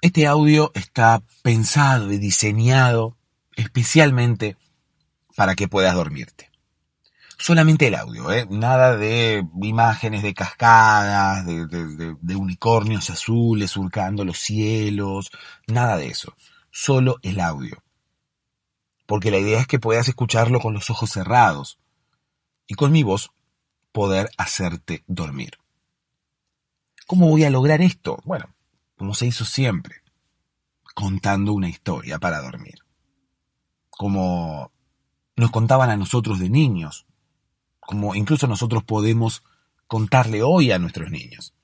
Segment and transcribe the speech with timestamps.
[0.00, 3.16] Este audio está pensado y diseñado
[3.56, 4.56] especialmente
[5.36, 6.50] para que puedas dormirte.
[7.36, 8.46] Solamente el audio, ¿eh?
[8.50, 15.30] nada de imágenes de cascadas, de, de- unicornios azules surcando los cielos,
[15.66, 16.34] nada de eso.
[16.70, 17.82] Solo el audio.
[19.06, 21.78] Porque la idea es que puedas escucharlo con los ojos cerrados
[22.66, 23.30] y con mi voz
[23.90, 25.52] poder hacerte dormir.
[27.06, 28.18] ¿Cómo voy a lograr esto?
[28.24, 28.54] Bueno,
[29.00, 30.02] como se hizo siempre,
[30.94, 32.80] contando una historia para dormir.
[33.88, 34.72] Como
[35.36, 37.06] nos contaban a nosotros de niños,
[37.78, 39.42] como incluso nosotros podemos
[39.86, 41.54] contarle hoy a nuestros niños.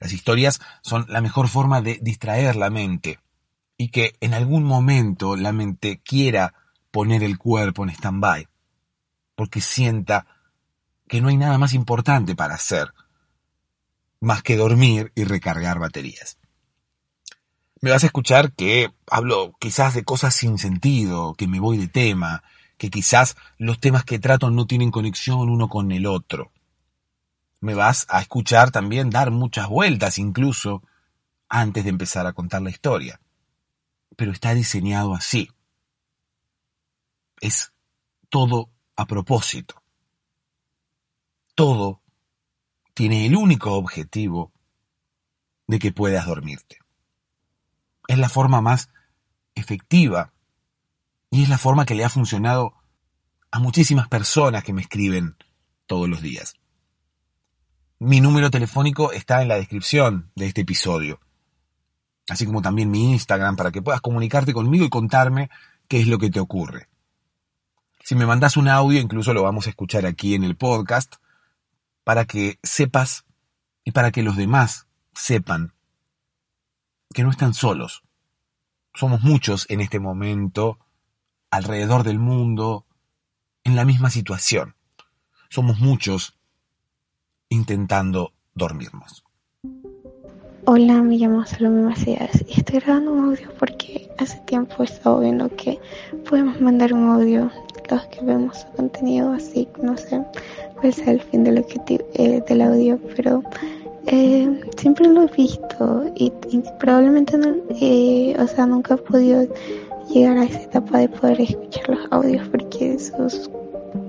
[0.00, 3.20] Las historias son la mejor forma de distraer la mente
[3.76, 6.54] y que en algún momento la mente quiera
[6.90, 8.48] poner el cuerpo en stand-by,
[9.36, 10.26] porque sienta
[11.06, 12.92] que no hay nada más importante para hacer
[14.20, 16.38] más que dormir y recargar baterías.
[17.80, 21.88] Me vas a escuchar que hablo quizás de cosas sin sentido, que me voy de
[21.88, 22.42] tema,
[22.78, 26.52] que quizás los temas que trato no tienen conexión uno con el otro.
[27.60, 30.82] Me vas a escuchar también dar muchas vueltas incluso
[31.48, 33.20] antes de empezar a contar la historia.
[34.16, 35.50] Pero está diseñado así.
[37.40, 37.72] Es
[38.28, 39.82] todo a propósito.
[41.54, 42.02] Todo
[42.96, 44.54] tiene el único objetivo
[45.66, 46.78] de que puedas dormirte.
[48.08, 48.88] Es la forma más
[49.54, 50.32] efectiva
[51.30, 52.72] y es la forma que le ha funcionado
[53.50, 55.36] a muchísimas personas que me escriben
[55.84, 56.54] todos los días.
[57.98, 61.20] Mi número telefónico está en la descripción de este episodio,
[62.30, 65.50] así como también mi Instagram para que puedas comunicarte conmigo y contarme
[65.86, 66.88] qué es lo que te ocurre.
[68.02, 71.16] Si me mandas un audio, incluso lo vamos a escuchar aquí en el podcast,
[72.06, 73.24] para que sepas
[73.82, 75.72] y para que los demás sepan
[77.12, 78.04] que no están solos.
[78.94, 80.78] Somos muchos en este momento,
[81.50, 82.86] alrededor del mundo,
[83.64, 84.76] en la misma situación.
[85.48, 86.38] Somos muchos
[87.48, 89.24] intentando dormirnos.
[90.66, 95.18] Hola, me llamo Salomé Macías y estoy grabando un audio porque hace tiempo he estado
[95.18, 95.80] viendo que
[96.28, 97.50] podemos mandar un audio
[97.90, 100.24] los que vemos su contenido así, no sé
[100.92, 103.42] sea el fin del objetivo eh, del audio, pero
[104.06, 106.30] eh, siempre lo he visto y,
[106.78, 107.36] probablemente
[107.80, 109.46] eh, o sea, nunca he podido
[110.08, 113.50] llegar a esa etapa de poder escuchar los audios porque sus,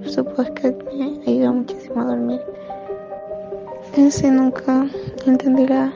[0.06, 2.42] su podcast me ayuda muchísimo a dormir.
[3.96, 4.88] Ese nunca
[5.26, 5.92] entenderá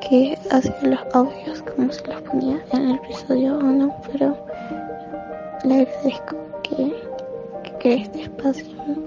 [0.00, 4.36] que hacía los audios como se los ponía en el episodio 1, pero
[5.64, 7.05] le agradezco que,
[7.80, 8.64] que este espacio,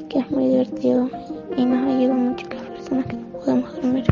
[0.09, 1.09] que es muy divertido
[1.55, 4.05] y nos ayuda mucho a las personas que no podemos dormir.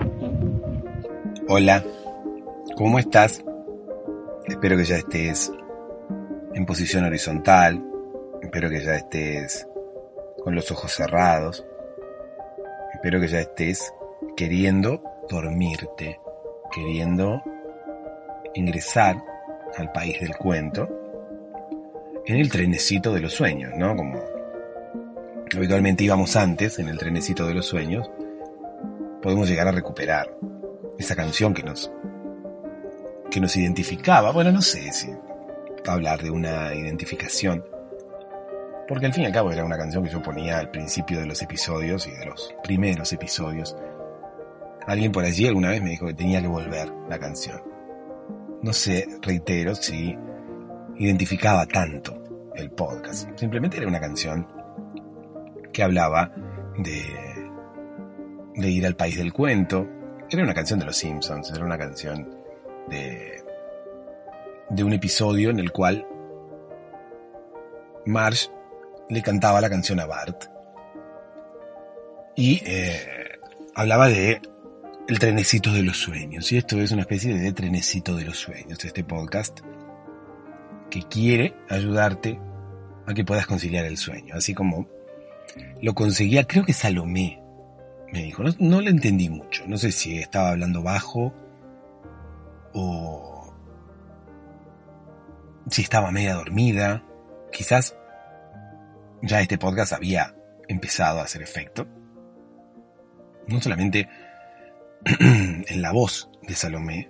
[1.48, 1.84] Hola,
[2.76, 3.44] ¿cómo estás?
[4.46, 5.52] Espero que ya estés
[6.54, 7.84] en posición horizontal,
[8.42, 9.68] espero que ya estés
[10.44, 11.66] con los ojos cerrados,
[12.94, 13.94] espero que ya estés
[14.36, 16.20] queriendo dormirte,
[16.74, 17.42] queriendo
[18.56, 19.18] ingresar
[19.78, 20.88] al país del cuento
[22.26, 23.96] en el trenecito de los sueños, ¿no?
[23.96, 24.37] Como
[25.56, 28.10] habitualmente íbamos antes en el trenecito de los sueños,
[29.22, 30.36] podemos llegar a recuperar
[30.98, 31.92] esa canción que nos
[33.30, 34.32] que nos identificaba.
[34.32, 35.10] Bueno, no sé si
[35.86, 37.64] hablar de una identificación,
[38.88, 41.26] porque al fin y al cabo era una canción que yo ponía al principio de
[41.26, 43.76] los episodios y de los primeros episodios.
[44.86, 47.62] Alguien por allí alguna vez me dijo que tenía que volver la canción.
[48.62, 50.18] No sé, reitero, si
[50.98, 52.24] identificaba tanto
[52.56, 53.30] el podcast.
[53.38, 54.48] Simplemente era una canción
[55.78, 56.32] que hablaba
[56.80, 57.52] de,
[58.56, 59.88] de ir al país del cuento.
[60.28, 62.36] Era una canción de los Simpsons, era una canción
[62.90, 63.44] de,
[64.72, 66.08] de un episodio en el cual
[68.08, 68.50] Marge
[69.08, 70.46] le cantaba la canción a Bart.
[72.36, 73.38] Y eh,
[73.76, 74.42] hablaba de
[75.08, 76.52] el trenecito de los sueños.
[76.52, 79.60] Y esto es una especie de trenecito de los sueños, este podcast
[80.90, 82.40] que quiere ayudarte
[83.06, 84.34] a que puedas conciliar el sueño.
[84.36, 84.97] Así como
[85.82, 87.42] lo conseguía, creo que Salomé
[88.12, 88.44] me dijo.
[88.44, 89.64] No, no le entendí mucho.
[89.68, 91.34] No sé si estaba hablando bajo
[95.70, 97.04] si estaba media dormida,
[97.52, 97.96] quizás
[99.22, 100.36] ya este podcast había
[100.68, 101.88] empezado a hacer efecto.
[103.48, 104.10] No solamente
[105.20, 107.10] en la voz de Salomé,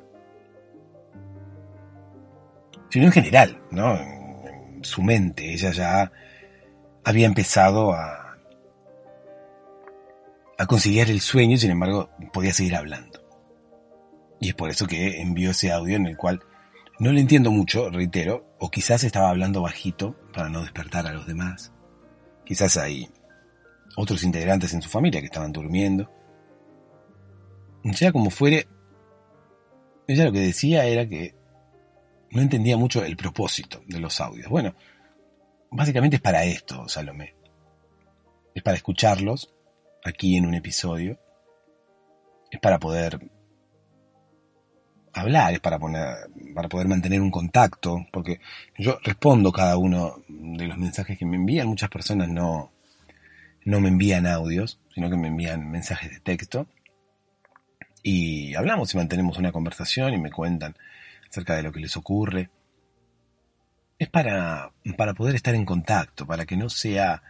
[2.90, 3.96] sino en general, ¿no?
[3.96, 6.12] En su mente, ella ya
[7.04, 8.27] había empezado a,
[10.58, 13.24] a conciliar el sueño sin embargo podía seguir hablando.
[14.40, 16.42] Y es por eso que envió ese audio en el cual
[17.00, 21.28] no le entiendo mucho, reitero, o quizás estaba hablando bajito para no despertar a los
[21.28, 21.72] demás.
[22.44, 23.08] Quizás hay
[23.96, 26.12] otros integrantes en su familia que estaban durmiendo.
[27.94, 28.68] Sea como fuere,
[30.08, 31.36] ella lo que decía era que
[32.32, 34.50] no entendía mucho el propósito de los audios.
[34.50, 34.76] Bueno,
[35.72, 37.36] básicamente es para esto, Salomé.
[38.54, 39.54] Es para escucharlos
[40.08, 41.20] aquí en un episodio.
[42.50, 43.20] Es para poder
[45.14, 48.40] hablar, es para, poner, para poder mantener un contacto, porque
[48.78, 51.68] yo respondo cada uno de los mensajes que me envían.
[51.68, 52.72] Muchas personas no,
[53.66, 56.68] no me envían audios, sino que me envían mensajes de texto.
[58.04, 60.76] Y hablamos y mantenemos una conversación y me cuentan
[61.30, 62.50] acerca de lo que les ocurre.
[64.00, 67.24] Es para, para poder estar en contacto, para que no sea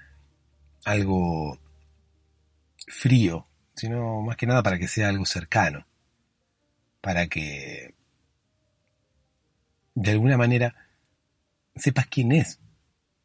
[0.83, 1.57] algo
[2.87, 5.85] frío, sino más que nada para que sea algo cercano
[7.07, 7.95] para que
[9.95, 10.75] de alguna manera
[11.75, 12.59] sepas quién es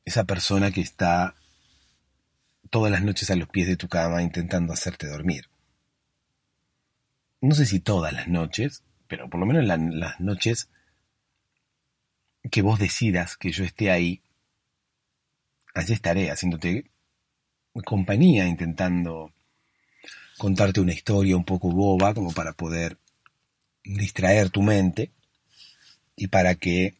[0.04, 1.34] esa persona que está
[2.70, 5.48] todas las noches a los pies de tu cama intentando hacerte dormir.
[7.40, 10.68] No sé si todas las noches, pero por lo menos las noches
[12.52, 14.22] que vos decidas que yo esté ahí,
[15.74, 16.88] allí estaré haciéndote
[17.84, 19.32] compañía, intentando
[20.42, 22.98] contarte una historia un poco boba como para poder
[23.84, 25.12] distraer tu mente
[26.16, 26.96] y para que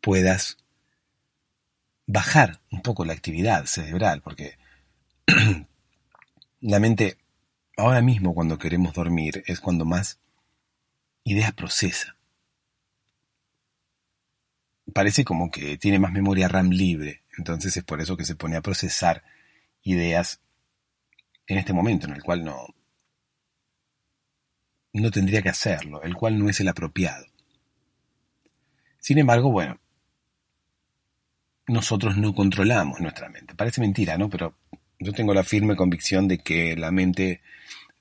[0.00, 0.56] puedas
[2.06, 4.56] bajar un poco la actividad cerebral, porque
[6.62, 7.18] la mente
[7.76, 10.18] ahora mismo cuando queremos dormir es cuando más
[11.24, 12.16] ideas procesa.
[14.94, 18.56] Parece como que tiene más memoria RAM libre, entonces es por eso que se pone
[18.56, 19.24] a procesar
[19.82, 20.40] ideas
[21.46, 22.66] en este momento en el cual no,
[24.92, 27.26] no tendría que hacerlo, el cual no es el apropiado.
[28.98, 29.78] Sin embargo, bueno,
[31.68, 33.54] nosotros no controlamos nuestra mente.
[33.54, 34.28] Parece mentira, ¿no?
[34.28, 34.54] Pero
[34.98, 37.42] yo tengo la firme convicción de que la mente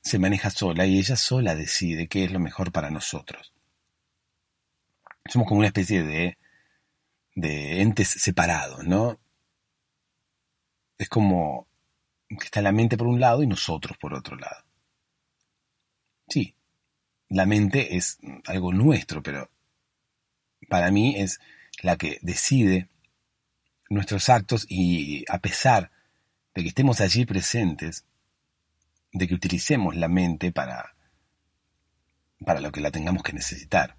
[0.01, 3.53] se maneja sola y ella sola decide qué es lo mejor para nosotros.
[5.27, 6.37] Somos como una especie de,
[7.33, 9.19] de entes separados, ¿no?
[10.97, 11.67] Es como
[12.29, 14.63] que está la mente por un lado y nosotros por otro lado.
[16.27, 16.55] Sí,
[17.29, 19.49] la mente es algo nuestro, pero
[20.69, 21.39] para mí es
[21.81, 22.89] la que decide
[23.89, 25.91] nuestros actos y a pesar
[26.55, 28.05] de que estemos allí presentes,
[29.11, 30.95] de que utilicemos la mente para,
[32.43, 33.97] para lo que la tengamos que necesitar,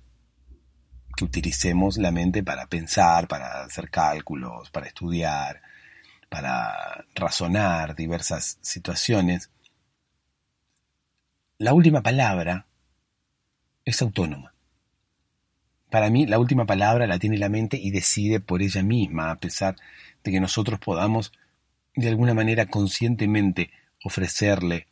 [1.17, 5.63] que utilicemos la mente para pensar, para hacer cálculos, para estudiar,
[6.29, 9.51] para razonar diversas situaciones,
[11.59, 12.67] la última palabra
[13.85, 14.53] es autónoma.
[15.91, 19.37] Para mí, la última palabra la tiene la mente y decide por ella misma, a
[19.37, 19.77] pesar
[20.23, 21.33] de que nosotros podamos,
[21.95, 23.71] de alguna manera, conscientemente
[24.05, 24.89] ofrecerle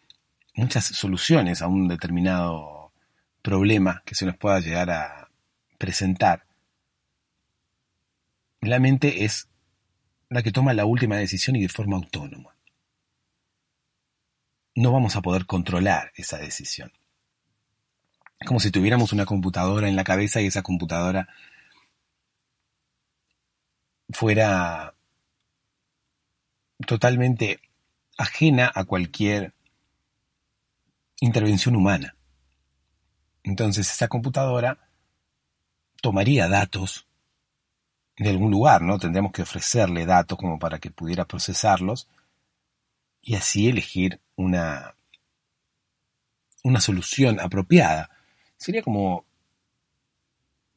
[0.54, 2.92] muchas soluciones a un determinado
[3.42, 5.28] problema que se nos pueda llegar a
[5.78, 6.46] presentar.
[8.60, 9.48] La mente es
[10.28, 12.56] la que toma la última decisión y de forma autónoma.
[14.74, 16.92] No vamos a poder controlar esa decisión
[18.44, 21.28] como si tuviéramos una computadora en la cabeza y esa computadora
[24.10, 24.94] fuera
[26.86, 27.60] totalmente
[28.18, 29.54] ajena a cualquier
[31.20, 32.16] intervención humana.
[33.42, 34.88] Entonces esa computadora
[36.00, 37.06] tomaría datos
[38.16, 38.98] de algún lugar, ¿no?
[38.98, 42.08] Tendríamos que ofrecerle datos como para que pudiera procesarlos
[43.20, 44.94] y así elegir una,
[46.62, 48.10] una solución apropiada
[48.56, 49.24] sería como,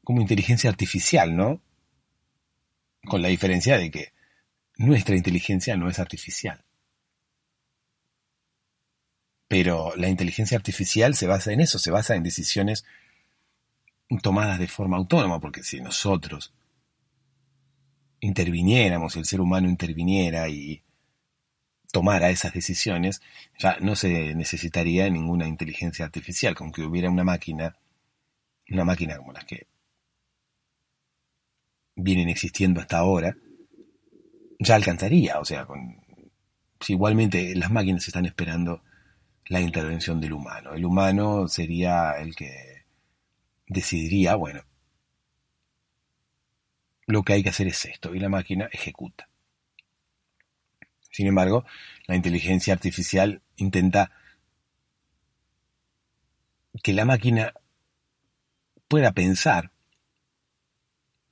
[0.04, 1.62] como inteligencia artificial, ¿no?
[3.06, 4.14] Con la diferencia de que
[4.78, 6.64] nuestra inteligencia no es artificial.
[9.48, 12.86] Pero la inteligencia artificial se basa en eso, se basa en decisiones
[14.22, 16.54] tomadas de forma autónoma, porque si nosotros
[18.20, 20.84] interviniéramos, el ser humano interviniera y
[21.92, 23.22] tomara esas decisiones,
[23.58, 27.76] ya no se necesitaría ninguna inteligencia artificial, con que hubiera una máquina,
[28.70, 29.68] una máquina como las que
[31.96, 33.36] vienen existiendo hasta ahora,
[34.60, 35.40] ya alcanzaría.
[35.40, 35.98] O sea, con,
[36.80, 38.84] si igualmente las máquinas están esperando
[39.46, 40.74] la intervención del humano.
[40.74, 42.86] El humano sería el que
[43.68, 44.62] decidiría, bueno,
[47.08, 49.30] lo que hay que hacer es esto, y la máquina ejecuta.
[51.10, 51.66] Sin embargo,
[52.06, 54.12] la inteligencia artificial intenta
[56.84, 57.54] que la máquina
[58.88, 59.72] pueda pensar,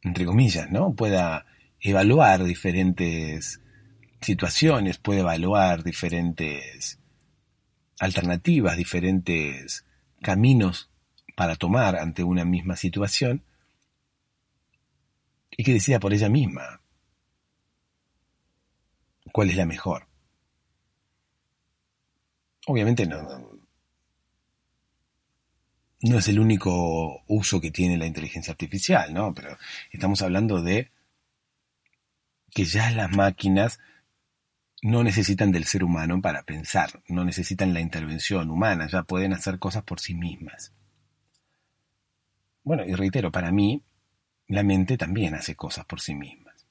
[0.02, 0.96] entre comillas, ¿no?
[0.96, 1.46] Pueda
[1.80, 3.62] evaluar diferentes
[4.22, 7.00] situaciones, puede evaluar diferentes
[8.00, 9.86] alternativas, diferentes
[10.22, 10.90] caminos
[11.36, 13.44] para tomar ante una misma situación
[15.58, 16.82] y que decida por ella misma
[19.32, 20.08] cuál es la mejor.
[22.68, 23.60] Obviamente no,
[26.02, 29.34] no es el único uso que tiene la inteligencia artificial, ¿no?
[29.34, 29.58] Pero
[29.92, 30.92] estamos hablando de
[32.52, 33.80] que ya las máquinas
[34.82, 39.60] no necesitan del ser humano para pensar, no necesitan la intervención humana, ya pueden hacer
[39.60, 40.74] cosas por sí mismas.
[42.64, 43.84] Bueno, y reitero, para mí,
[44.48, 46.66] la mente también hace cosas por sí mismas.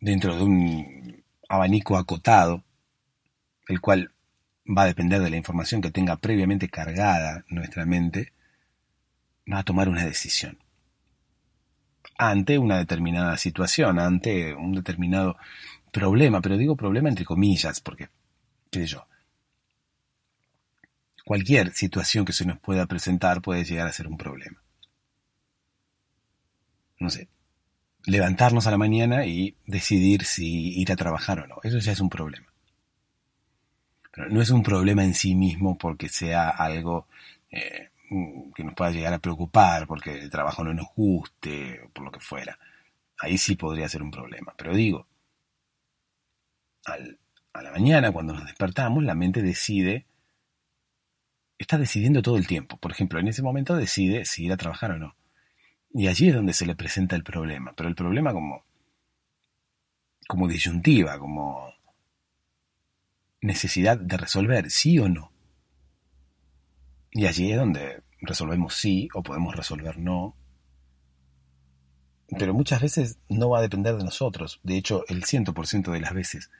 [0.00, 2.62] Dentro de un abanico acotado,
[3.68, 4.12] el cual
[4.66, 8.32] va a depender de la información que tenga previamente cargada nuestra mente,
[9.50, 10.58] va a tomar una decisión
[12.16, 15.36] ante una determinada situación, ante un determinado
[15.90, 18.08] problema, pero digo problema entre comillas, porque,
[18.70, 19.06] qué yo,
[21.24, 24.63] cualquier situación que se nos pueda presentar puede llegar a ser un problema.
[26.98, 27.28] No sé,
[28.06, 32.00] levantarnos a la mañana y decidir si ir a trabajar o no, eso ya es
[32.00, 32.46] un problema.
[34.12, 37.08] Pero no es un problema en sí mismo porque sea algo
[37.50, 37.90] eh,
[38.54, 42.20] que nos pueda llegar a preocupar, porque el trabajo no nos guste, por lo que
[42.20, 42.58] fuera.
[43.18, 44.54] Ahí sí podría ser un problema.
[44.56, 45.06] Pero digo,
[46.86, 50.06] a la mañana, cuando nos despertamos, la mente decide,
[51.58, 52.76] está decidiendo todo el tiempo.
[52.76, 55.16] Por ejemplo, en ese momento decide si ir a trabajar o no.
[55.94, 57.72] Y allí es donde se le presenta el problema.
[57.76, 58.64] Pero el problema como,
[60.26, 61.72] como disyuntiva, como
[63.40, 65.32] necesidad de resolver sí o no.
[67.12, 70.36] Y allí es donde resolvemos sí o podemos resolver no.
[72.38, 74.58] Pero muchas veces no va a depender de nosotros.
[74.64, 76.50] De hecho, el 100% de las veces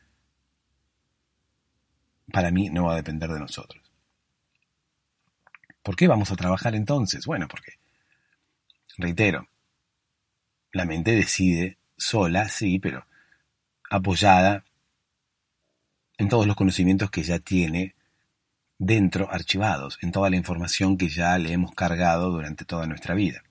[2.32, 3.82] para mí no va a depender de nosotros.
[5.82, 7.26] ¿Por qué vamos a trabajar entonces?
[7.26, 7.72] Bueno, porque,
[8.96, 9.48] reitero,
[10.72, 13.06] la mente decide sola, sí, pero
[13.90, 14.64] apoyada
[16.18, 17.94] en todos los conocimientos que ya tiene
[18.78, 23.42] dentro archivados, en toda la información que ya le hemos cargado durante toda nuestra vida.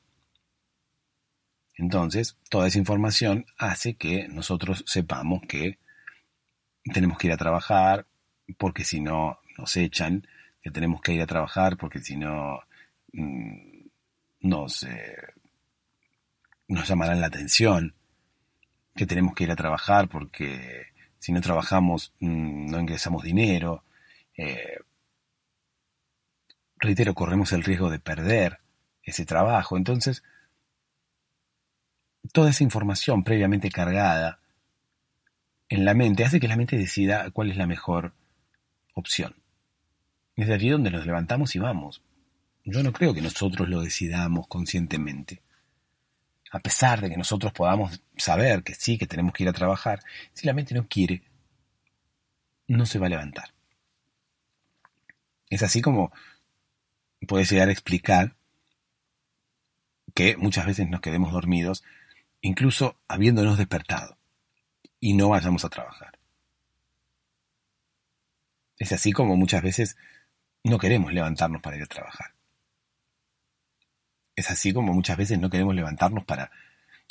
[1.75, 5.79] Entonces, toda esa información hace que nosotros sepamos que
[6.93, 8.05] tenemos que ir a trabajar,
[8.57, 10.27] porque si no nos echan,
[10.63, 12.61] que tenemos que ir a trabajar porque si no
[13.11, 13.87] mm,
[14.41, 15.32] nos, eh,
[16.73, 17.95] nos llamarán la atención,
[18.95, 20.87] que tenemos que ir a trabajar porque
[21.19, 23.83] si no trabajamos mm, no ingresamos dinero.
[24.35, 24.79] Eh,
[26.77, 28.59] reitero, corremos el riesgo de perder
[29.03, 29.77] ese trabajo.
[29.77, 30.23] Entonces,
[32.31, 34.39] toda esa información previamente cargada
[35.69, 38.13] en la mente hace que la mente decida cuál es la mejor
[38.93, 39.35] opción.
[40.35, 42.01] Es de allí donde nos levantamos y vamos.
[42.65, 45.41] Yo no creo que nosotros lo decidamos conscientemente.
[46.53, 50.01] A pesar de que nosotros podamos saber que sí, que tenemos que ir a trabajar,
[50.33, 51.23] si la mente no quiere,
[52.67, 53.55] no se va a levantar.
[55.49, 56.11] Es así como
[57.27, 58.35] puede llegar a explicar
[60.13, 61.83] que muchas veces nos quedemos dormidos,
[62.41, 64.19] incluso habiéndonos despertado,
[64.99, 66.19] y no vayamos a trabajar.
[68.77, 69.97] Es así como muchas veces
[70.63, 72.32] no queremos levantarnos para ir a trabajar.
[74.35, 76.51] Es así como muchas veces no queremos levantarnos para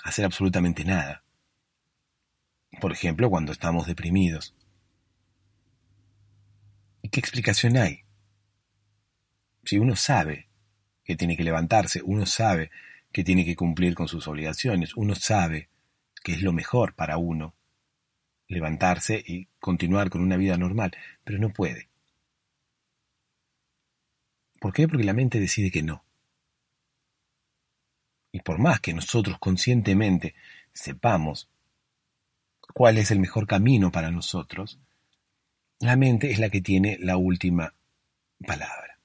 [0.02, 1.22] hacer absolutamente nada.
[2.80, 4.54] Por ejemplo, cuando estamos deprimidos.
[7.02, 8.04] ¿Y qué explicación hay?
[9.64, 10.48] Si uno sabe
[11.04, 12.70] que tiene que levantarse, uno sabe
[13.12, 15.68] que tiene que cumplir con sus obligaciones, uno sabe
[16.22, 17.54] que es lo mejor para uno,
[18.48, 21.88] levantarse y continuar con una vida normal, pero no puede.
[24.60, 24.88] ¿Por qué?
[24.88, 26.04] Porque la mente decide que no.
[28.32, 30.34] Y por más que nosotros conscientemente
[30.72, 31.48] sepamos
[32.74, 34.80] cuál es el mejor camino para nosotros,
[35.80, 37.74] la mente es la que tiene la última
[38.44, 38.98] palabra.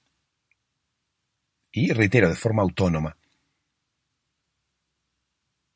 [1.70, 3.16] Y reitero, de forma autónoma.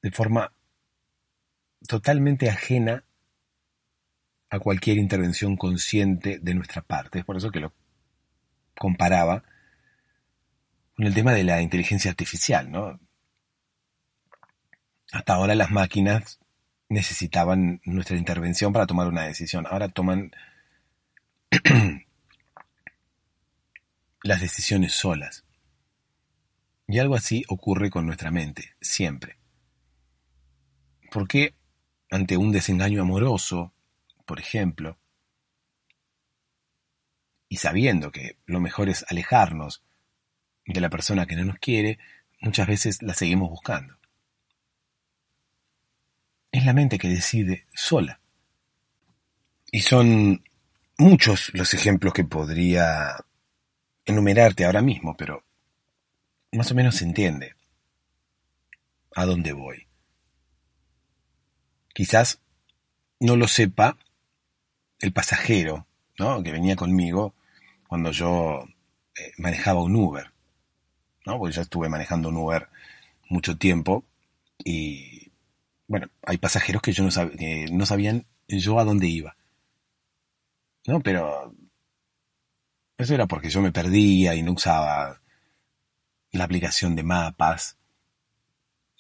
[0.03, 0.53] de forma
[1.87, 3.05] totalmente ajena
[4.51, 7.21] a cualquier intervención consciente de nuestra parte.
[7.21, 7.73] Es por eso que lo
[8.77, 9.45] comparaba
[10.97, 13.01] con el tema de la inteligencia artificial, ¿no?
[15.13, 16.41] Hasta ahora las máquinas
[16.89, 19.67] necesitaban nuestra intervención para tomar una decisión.
[19.67, 20.33] Ahora toman
[24.23, 25.45] las decisiones solas.
[26.89, 29.37] Y algo así ocurre con nuestra mente, siempre.
[31.11, 31.55] ¿Por qué
[32.11, 33.75] ante un desengaño amoroso,
[34.25, 34.99] por ejemplo,
[37.51, 39.83] y sabiendo que lo mejor es alejarnos
[40.65, 41.99] de la persona que no nos quiere,
[42.41, 44.02] muchas veces la seguimos buscando?
[46.53, 48.21] Es la mente que decide sola.
[49.71, 50.45] Y son
[50.99, 53.17] muchos los ejemplos que podría
[54.05, 55.43] enumerarte ahora mismo, pero
[56.53, 57.55] más o menos se entiende
[59.15, 59.87] a dónde voy.
[61.95, 62.41] Quizás
[63.19, 63.97] no lo sepa
[65.01, 65.87] el pasajero,
[66.19, 66.43] ¿no?
[66.43, 67.35] Que venía conmigo
[67.89, 68.65] cuando yo
[69.17, 70.33] eh, manejaba un Uber,
[71.25, 71.39] ¿no?
[71.39, 72.69] Porque yo estuve manejando un Uber
[73.29, 74.05] mucho tiempo
[74.65, 75.22] y,
[75.93, 79.37] bueno, hay pasajeros que yo no, que no sabían yo a dónde iba,
[80.87, 81.03] ¿no?
[81.03, 81.55] Pero
[82.97, 85.21] eso era porque yo me perdía y no usaba
[86.31, 87.77] la aplicación de mapas.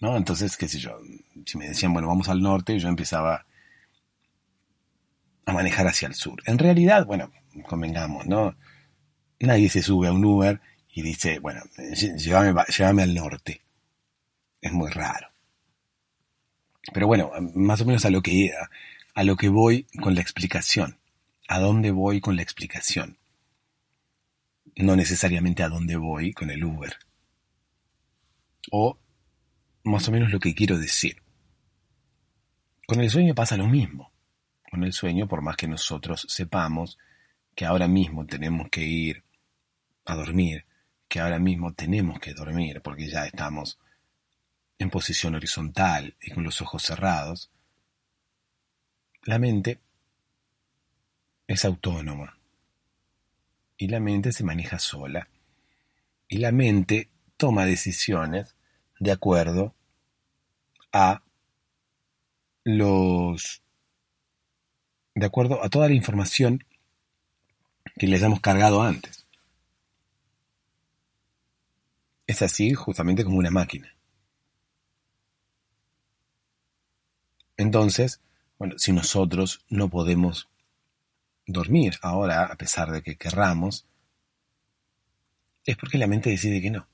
[0.02, 0.18] ¿No?
[0.18, 0.98] Entonces, qué sé yo,
[1.46, 3.46] si me decían, bueno, vamos al norte, yo empezaba
[5.46, 6.42] a manejar hacia el sur.
[6.44, 7.32] En realidad, bueno,
[7.68, 8.54] convengamos, ¿no?
[9.40, 10.60] Nadie se sube a un Uber
[10.92, 11.62] y dice, bueno,
[12.18, 13.62] llévame, llévame al norte.
[14.60, 15.31] Es muy raro.
[16.92, 18.52] Pero bueno, más o menos a lo que
[19.14, 20.98] a lo que voy con la explicación.
[21.48, 23.18] ¿A dónde voy con la explicación?
[24.76, 26.96] no necesariamente a dónde voy con el Uber.
[28.70, 28.98] O
[29.84, 31.22] más o menos lo que quiero decir.
[32.86, 34.12] Con el sueño pasa lo mismo.
[34.70, 36.98] Con el sueño, por más que nosotros sepamos
[37.54, 39.24] que ahora mismo tenemos que ir
[40.06, 40.64] a dormir,
[41.08, 43.78] que ahora mismo tenemos que dormir porque ya estamos
[44.82, 47.50] en posición horizontal y con los ojos cerrados,
[49.22, 49.80] la mente
[51.46, 52.36] es autónoma
[53.76, 55.28] y la mente se maneja sola.
[56.28, 58.56] Y la mente toma decisiones
[58.98, 59.74] de acuerdo
[60.92, 61.22] a
[62.64, 63.62] los
[65.14, 66.64] de acuerdo a toda la información
[67.98, 69.26] que les hemos cargado antes.
[72.26, 73.92] Es así justamente como una máquina.
[77.62, 78.20] Entonces,
[78.58, 80.48] bueno, si nosotros no podemos
[81.46, 83.86] dormir ahora, a pesar de que querramos,
[85.64, 86.88] es porque la mente decide que no.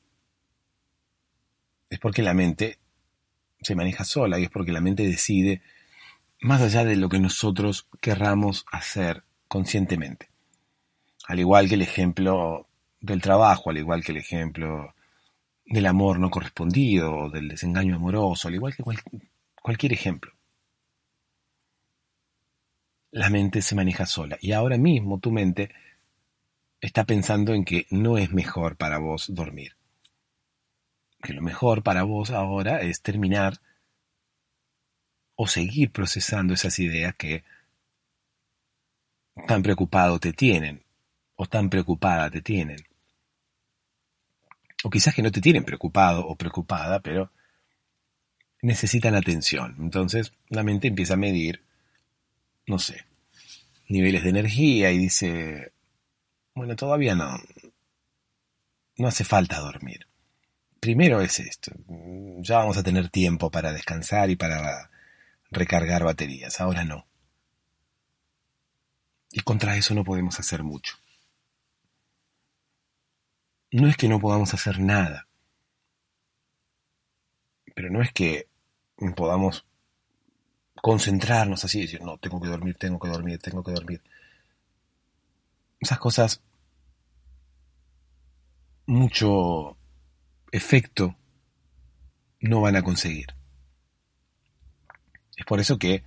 [1.91, 2.79] Es porque la mente
[3.63, 5.63] se maneja sola y es porque la mente decide
[6.41, 10.29] más allá de lo que nosotros querramos hacer conscientemente.
[11.27, 12.69] Al igual que el ejemplo
[13.01, 14.95] del trabajo, al igual que el ejemplo
[15.65, 18.85] del amor no correspondido, del desengaño amoroso, al igual que
[19.63, 20.38] cualquier ejemplo
[23.11, 24.39] la mente se maneja sola.
[24.41, 25.71] Y ahora mismo tu mente
[26.81, 29.77] está pensando en que no es mejor para vos dormir.
[31.23, 33.61] Que lo mejor para vos ahora es terminar
[35.35, 37.45] o seguir procesando esas ideas que
[39.47, 40.83] tan preocupado te tienen
[41.37, 42.79] o tan preocupada te tienen.
[44.85, 47.33] O quizás que no te tienen preocupado o preocupada, pero
[48.63, 49.77] necesitan atención.
[49.79, 51.63] Entonces la mente empieza a medir
[52.69, 53.07] no sé,
[53.89, 55.73] niveles de energía y dice,
[56.55, 57.39] bueno, todavía no,
[58.97, 60.07] no hace falta dormir.
[60.79, 61.73] Primero es esto,
[62.39, 64.91] ya vamos a tener tiempo para descansar y para
[65.51, 67.07] recargar baterías, ahora no.
[69.33, 70.95] Y contra eso no podemos hacer mucho.
[73.71, 75.27] No es que no podamos hacer nada,
[77.75, 78.49] pero no es que
[79.15, 79.67] podamos
[80.83, 84.03] concentrarnos así, decir, no, tengo que dormir, tengo que dormir, tengo que dormir.
[85.81, 86.43] Esas cosas,
[88.87, 89.77] mucho
[90.51, 91.17] efecto
[92.41, 93.27] no van a conseguir.
[95.37, 96.03] Es por eso que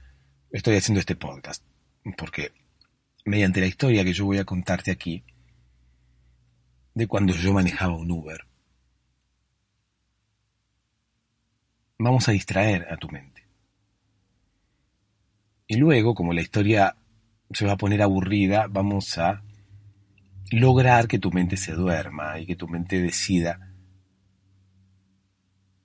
[0.51, 1.63] estoy haciendo este podcast,
[2.17, 2.51] porque
[3.25, 5.23] mediante la historia que yo voy a contarte aquí,
[6.93, 8.45] de cuando yo manejaba un Uber,
[11.97, 13.40] vamos a distraer a tu mente.
[15.71, 16.97] Y luego, como la historia
[17.49, 19.41] se va a poner aburrida, vamos a
[20.51, 23.71] lograr que tu mente se duerma y que tu mente decida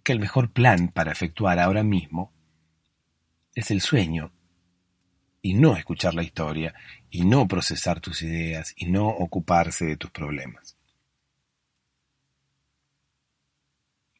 [0.02, 2.32] que el mejor plan para efectuar ahora mismo
[3.54, 4.32] es el sueño
[5.40, 6.74] y no escuchar la historia
[7.08, 10.76] y no procesar tus ideas y no ocuparse de tus problemas.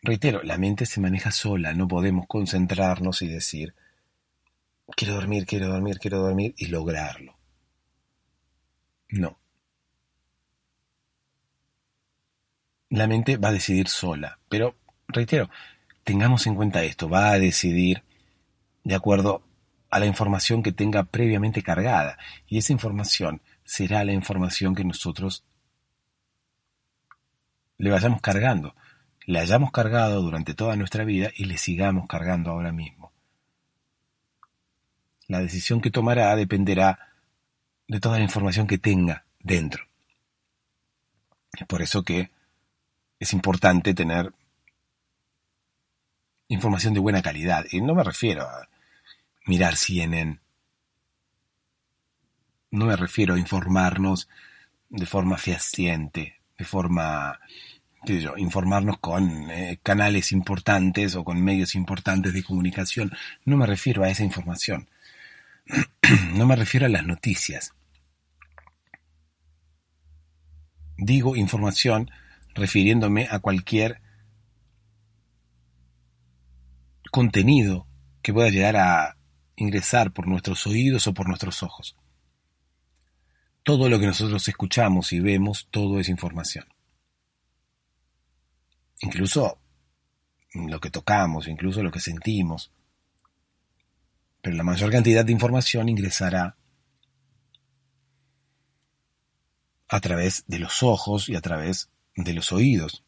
[0.00, 3.74] Reitero, la mente se maneja sola, no podemos concentrarnos y decir,
[4.94, 7.36] quiero dormir, quiero dormir, quiero dormir y lograrlo.
[9.08, 9.38] No.
[12.90, 14.76] La mente va a decidir sola, pero,
[15.08, 15.50] reitero,
[16.04, 18.04] tengamos en cuenta esto, va a decidir
[18.84, 19.42] de acuerdo
[19.90, 25.44] a la información que tenga previamente cargada, y esa información será la información que nosotros
[27.78, 28.74] le vayamos cargando
[29.26, 33.05] le hayamos cargado durante toda nuestra vida y le sigamos cargando ahora mismo.
[35.28, 37.12] La decisión que tomará dependerá
[37.88, 39.84] de toda la información que tenga dentro.
[41.58, 42.30] Es por eso que
[43.18, 44.32] es importante tener
[46.48, 47.64] información de buena calidad.
[47.70, 48.68] Y no me refiero a
[49.46, 50.38] mirar CNN.
[52.70, 54.28] No me refiero a informarnos
[54.88, 57.40] de forma fehaciente, de forma
[58.36, 63.10] informarnos con eh, canales importantes o con medios importantes de comunicación.
[63.44, 64.88] No me refiero a esa información.
[66.34, 67.72] No me refiero a las noticias.
[70.96, 72.10] Digo información
[72.54, 74.00] refiriéndome a cualquier
[77.10, 77.86] contenido
[78.22, 79.16] que pueda llegar a
[79.56, 81.96] ingresar por nuestros oídos o por nuestros ojos.
[83.62, 86.66] Todo lo que nosotros escuchamos y vemos, todo es información
[89.00, 89.58] incluso
[90.54, 92.72] lo que tocamos, incluso lo que sentimos.
[94.46, 96.56] Pero la mayor cantidad de información ingresará
[99.88, 103.02] a través de los ojos y a través de los oídos,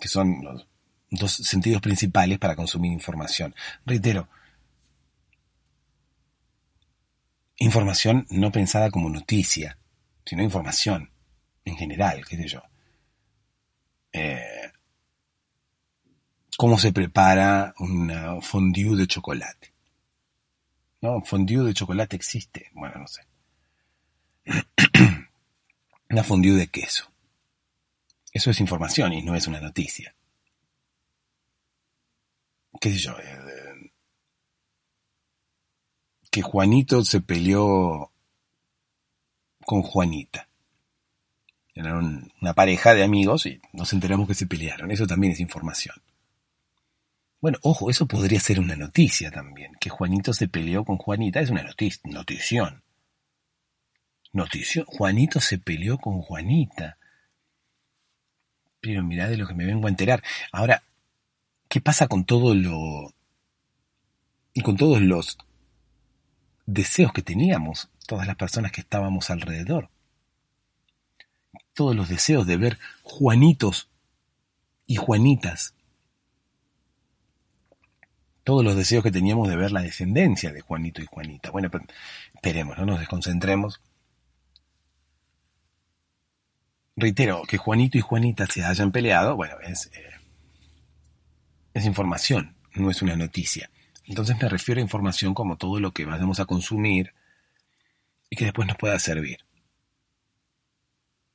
[0.00, 0.66] que son los
[1.10, 3.54] dos sentidos principales para consumir información.
[3.86, 4.28] Reitero,
[7.58, 9.78] información no pensada como noticia,
[10.26, 11.08] sino información
[11.64, 12.64] en general, qué sé yo.
[14.12, 14.43] Eh,
[16.56, 19.72] cómo se prepara una fondue de chocolate.
[21.00, 21.22] ¿No?
[21.22, 22.70] Fondue de chocolate existe.
[22.72, 23.22] Bueno, no sé.
[26.10, 27.10] una fondue de queso.
[28.32, 30.14] Eso es información y no es una noticia.
[32.80, 33.16] ¿Qué sé yo?
[33.18, 33.92] Eh,
[36.30, 38.10] que Juanito se peleó
[39.64, 40.48] con Juanita.
[41.74, 44.90] Eran una pareja de amigos y nos enteramos que se pelearon.
[44.90, 45.96] Eso también es información.
[47.44, 49.74] Bueno, ojo, eso podría ser una noticia también.
[49.78, 52.82] Que Juanito se peleó con Juanita es una noticia, notición.
[54.32, 54.86] Notición.
[54.86, 56.96] Juanito se peleó con Juanita.
[58.80, 60.22] Pero mirá de lo que me vengo a enterar.
[60.52, 60.84] Ahora,
[61.68, 63.12] ¿qué pasa con todo lo...
[64.54, 65.36] y con todos los
[66.64, 69.90] deseos que teníamos, todas las personas que estábamos alrededor?
[71.74, 73.90] todos los deseos de ver Juanitos
[74.86, 75.74] y Juanitas.
[78.44, 81.50] Todos los deseos que teníamos de ver la descendencia de Juanito y Juanita.
[81.50, 81.70] Bueno,
[82.34, 83.80] esperemos, no nos desconcentremos.
[86.96, 90.20] Reitero, que Juanito y Juanita se hayan peleado, bueno, es, eh,
[91.72, 93.70] es información, no es una noticia.
[94.04, 97.14] Entonces me refiero a información como todo lo que vayamos a consumir
[98.30, 99.38] y que después nos pueda servir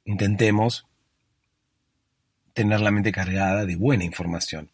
[0.09, 0.87] intentemos
[2.53, 4.71] tener la mente cargada de buena información.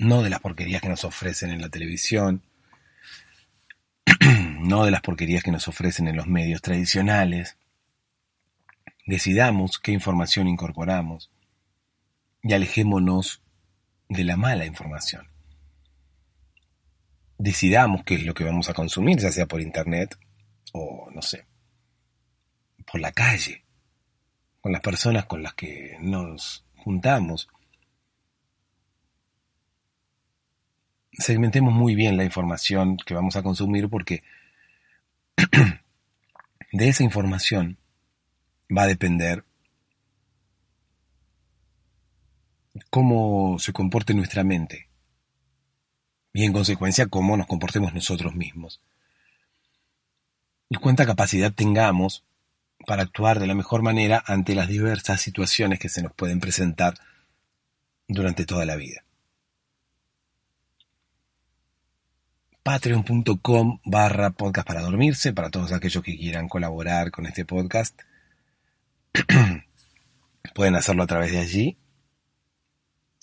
[0.00, 2.42] No de las porquerías que nos ofrecen en la televisión,
[4.60, 7.58] no de las porquerías que nos ofrecen en los medios tradicionales.
[9.04, 11.30] Decidamos qué información incorporamos
[12.42, 13.42] y alejémonos
[14.08, 15.28] de la mala información.
[17.36, 20.18] Decidamos qué es lo que vamos a consumir, ya sea por internet
[20.72, 21.44] o, no sé,
[22.90, 23.66] por la calle,
[24.62, 27.50] con las personas con las que nos juntamos.
[31.12, 34.22] Segmentemos muy bien la información que vamos a consumir porque
[36.72, 37.78] de esa información
[38.74, 39.44] va a depender
[42.90, 44.88] cómo se comporte nuestra mente
[46.32, 48.80] y en consecuencia cómo nos comportemos nosotros mismos
[50.68, 52.24] y cuánta capacidad tengamos
[52.86, 56.94] para actuar de la mejor manera ante las diversas situaciones que se nos pueden presentar
[58.06, 59.04] durante toda la vida.
[62.62, 68.00] Patreon.com barra podcast para dormirse, para todos aquellos que quieran colaborar con este podcast.
[70.54, 71.78] pueden hacerlo a través de allí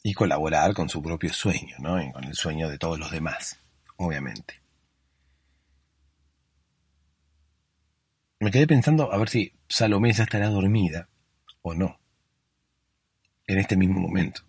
[0.03, 2.01] y colaborar con su propio sueño, ¿no?
[2.01, 3.59] Y con el sueño de todos los demás,
[3.97, 4.61] obviamente.
[8.39, 11.09] Me quedé pensando a ver si Salomé ya estará dormida
[11.61, 11.99] o no
[13.47, 14.41] en este mismo momento.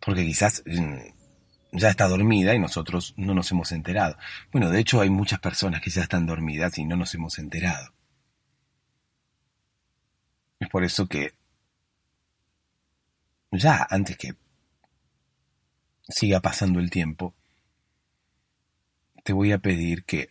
[0.00, 1.19] Porque quizás mm,
[1.72, 4.16] ya está dormida y nosotros no nos hemos enterado.
[4.52, 7.92] Bueno, de hecho hay muchas personas que ya están dormidas y no nos hemos enterado.
[10.58, 11.32] Es por eso que
[13.52, 14.34] ya antes que
[16.08, 17.34] siga pasando el tiempo,
[19.24, 20.30] te voy a pedir que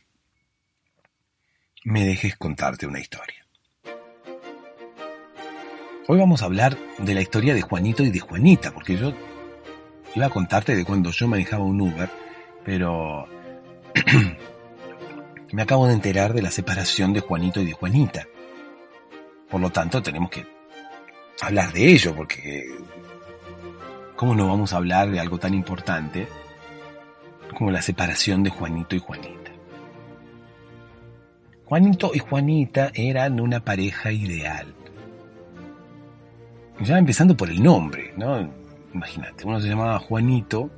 [1.83, 3.45] me dejes contarte una historia.
[6.07, 9.13] Hoy vamos a hablar de la historia de Juanito y de Juanita, porque yo
[10.15, 12.09] iba a contarte de cuando yo manejaba un Uber,
[12.63, 13.27] pero
[15.51, 18.27] me acabo de enterar de la separación de Juanito y de Juanita.
[19.49, 20.45] Por lo tanto, tenemos que
[21.41, 22.67] hablar de ello, porque
[24.15, 26.27] ¿cómo no vamos a hablar de algo tan importante
[27.57, 29.51] como la separación de Juanito y Juanita?
[31.65, 34.73] Juanito y Juanita eran una pareja ideal
[36.81, 38.49] ya empezando por el nombre, ¿no?
[38.93, 40.69] Imagínate, uno se llamaba Juanito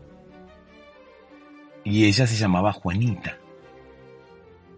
[1.83, 3.37] y ella se llamaba Juanita.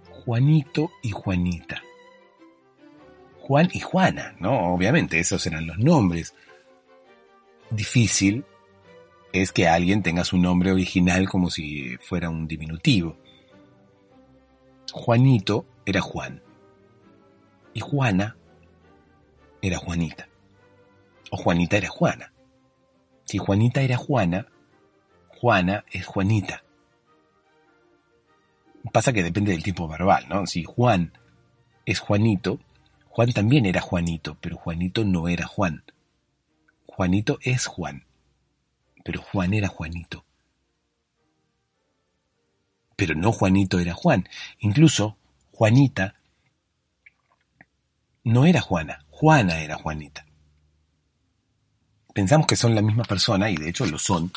[0.10, 1.82] Juanito y Juanita.
[3.40, 4.74] Juan y Juana, ¿no?
[4.74, 6.34] Obviamente, esos eran los nombres.
[7.70, 8.46] Difícil
[9.34, 13.18] es que alguien tenga su nombre original como si fuera un diminutivo.
[14.94, 16.42] Juanito era Juan
[17.74, 18.38] y Juana
[19.62, 20.30] era Juanita
[21.32, 22.33] o Juanita era Juana.
[23.26, 24.48] Si Juanita era Juana,
[25.40, 26.64] Juana es Juanita.
[28.92, 30.46] Pasa que depende del tipo verbal, ¿no?
[30.46, 31.14] Si Juan
[31.86, 32.60] es Juanito,
[33.10, 35.84] Juan también era Juanito, pero Juanito no era Juan.
[36.86, 38.06] Juanito es Juan,
[39.04, 40.26] pero Juan era Juanito.
[42.96, 44.28] Pero no Juanito era Juan.
[44.60, 45.18] Incluso
[45.52, 46.16] Juanita
[48.24, 50.26] no era Juana, Juana era Juanita
[52.14, 54.32] pensamos que son la misma persona, y de hecho lo son,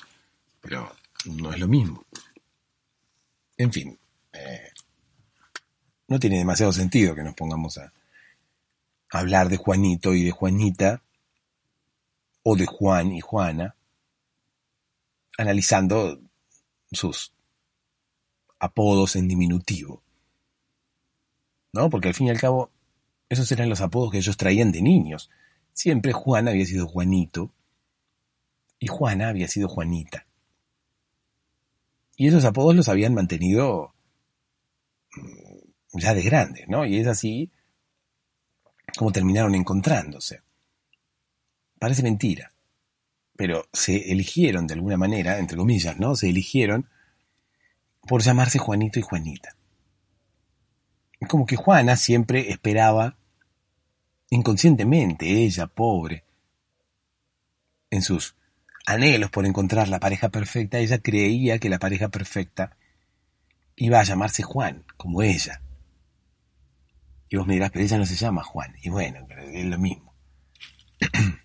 [0.60, 0.90] pero
[1.26, 2.04] no es lo mismo.
[3.56, 3.98] En fin,
[4.32, 4.72] eh,
[6.08, 7.92] no tiene demasiado sentido que nos pongamos a,
[9.10, 11.02] hablar de Juanito y de Juanita,
[12.42, 13.74] o de Juan y Juana,
[15.38, 16.20] analizando
[16.92, 17.32] sus
[18.58, 20.02] apodos en diminutivo.
[21.72, 21.90] ¿No?
[21.90, 22.70] Porque al fin y al cabo,
[23.28, 25.30] esos eran los apodos que ellos traían de niños.
[25.72, 27.50] Siempre Juan había sido Juanito,
[28.78, 30.26] y Juana había sido Juanita.
[32.16, 33.94] Y esos apodos los habían mantenido
[35.16, 36.86] mm, ya de grandes, ¿no?
[36.86, 37.50] Y es así
[38.96, 40.42] como terminaron encontrándose.
[41.78, 42.52] Parece mentira,
[43.36, 46.16] pero se eligieron de alguna manera, entre comillas, ¿no?
[46.16, 46.88] Se eligieron
[48.06, 49.56] por llamarse Juanito y Juanita.
[51.20, 53.18] Es como que Juana siempre esperaba
[54.30, 56.24] inconscientemente, ella, pobre,
[57.90, 58.36] en sus
[58.86, 62.76] anhelos por encontrar la pareja perfecta, ella creía que la pareja perfecta
[63.74, 65.60] iba a llamarse Juan, como ella.
[67.28, 68.74] Y vos me dirás, pero ella no se llama Juan.
[68.82, 70.14] Y bueno, es lo mismo.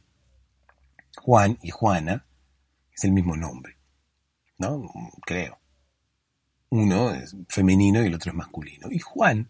[1.18, 2.26] Juan y Juana
[2.94, 3.78] es el mismo nombre,
[4.58, 4.90] ¿no?
[5.26, 5.60] Creo.
[6.70, 8.88] Uno es femenino y el otro es masculino.
[8.92, 9.50] Y Juan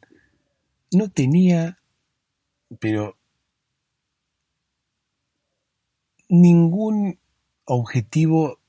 [0.91, 1.80] no tenía,
[2.80, 3.17] pero
[6.30, 7.19] ningún
[7.65, 8.60] objetivo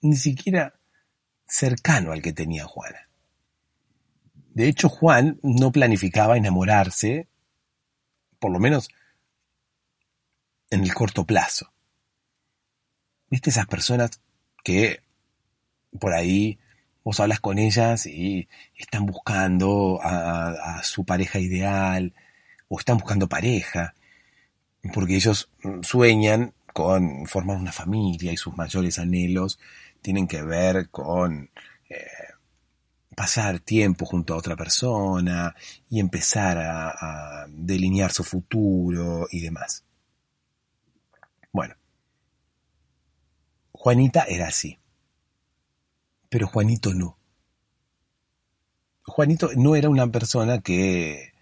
[0.00, 0.74] ni siquiera
[1.46, 3.08] cercano al que tenía Juana.
[4.54, 7.26] De hecho, Juan no planificaba enamorarse,
[8.38, 8.88] por lo menos
[10.70, 11.72] en el corto plazo.
[13.30, 14.20] ¿Viste esas personas
[14.62, 15.00] que
[15.98, 16.58] por ahí
[17.02, 22.14] vos hablas con ellas y están buscando a, a su pareja ideal
[22.68, 23.94] o están buscando pareja?
[24.92, 25.50] Porque ellos
[25.82, 29.60] sueñan con formar una familia y sus mayores anhelos
[30.02, 31.48] tienen que ver con
[31.88, 32.04] eh,
[33.14, 35.54] pasar tiempo junto a otra persona
[35.88, 39.84] y empezar a, a delinear su futuro y demás.
[41.52, 41.76] Bueno,
[43.70, 44.80] Juanita era así,
[46.28, 47.16] pero Juanito no.
[49.04, 51.34] Juanito no era una persona que,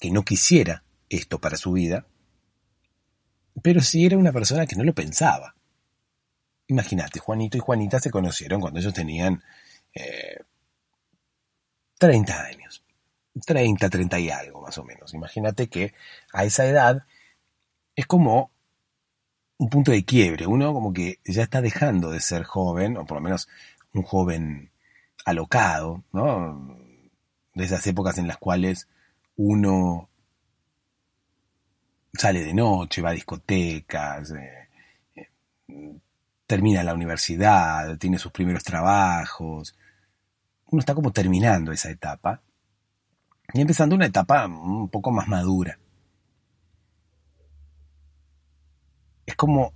[0.00, 2.06] que no quisiera esto para su vida,
[3.62, 5.54] pero sí era una persona que no lo pensaba.
[6.68, 9.42] Imagínate, Juanito y Juanita se conocieron cuando ellos tenían
[11.98, 12.84] 30 eh, años.
[13.46, 15.14] 30, 30 y algo más o menos.
[15.14, 15.94] Imagínate que
[16.32, 17.04] a esa edad
[17.96, 18.50] es como
[19.58, 20.46] un punto de quiebre.
[20.46, 23.48] Uno como que ya está dejando de ser joven, o por lo menos
[23.92, 24.70] un joven
[25.24, 26.76] alocado, ¿no?
[27.54, 28.88] De esas épocas en las cuales
[29.36, 30.07] uno
[32.12, 34.68] sale de noche, va a discotecas, eh,
[35.14, 35.96] eh,
[36.46, 39.76] termina la universidad, tiene sus primeros trabajos.
[40.70, 42.42] Uno está como terminando esa etapa
[43.52, 45.78] y empezando una etapa un poco más madura.
[49.26, 49.72] Es como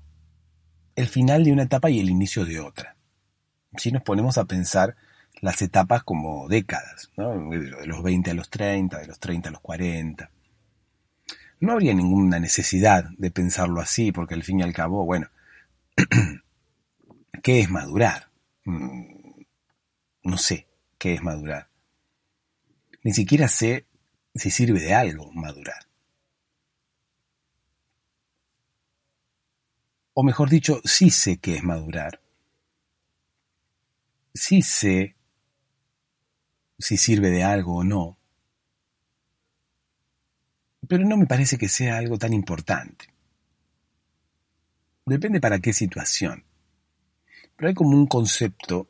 [0.97, 2.97] el final de una etapa y el inicio de otra.
[3.77, 4.97] Si nos ponemos a pensar
[5.41, 7.31] las etapas como décadas, ¿no?
[7.51, 10.31] de los 20 a los 30, de los 30 a los 40.
[11.63, 15.29] No habría ninguna necesidad de pensarlo así, porque al fin y al cabo, bueno,
[17.45, 18.33] ¿qué es madurar?
[18.65, 19.43] Mm,
[20.25, 20.67] no sé
[20.99, 21.69] qué es madurar.
[23.05, 23.87] Ni siquiera sé
[24.35, 25.87] si sirve de algo madurar.
[30.15, 32.21] O mejor dicho, sí sé qué es madurar.
[34.35, 35.15] Sí sé
[36.81, 38.19] si sirve de algo o no.
[40.89, 43.07] Pero no me parece que sea algo tan importante.
[45.07, 46.45] Depende para qué situación.
[47.57, 48.89] Pero hay como un concepto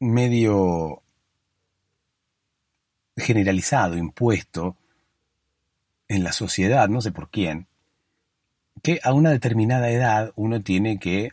[0.00, 1.02] medio
[3.16, 4.76] generalizado, impuesto
[6.08, 7.66] en la sociedad, no sé por quién,
[8.82, 11.32] que a una determinada edad uno tiene que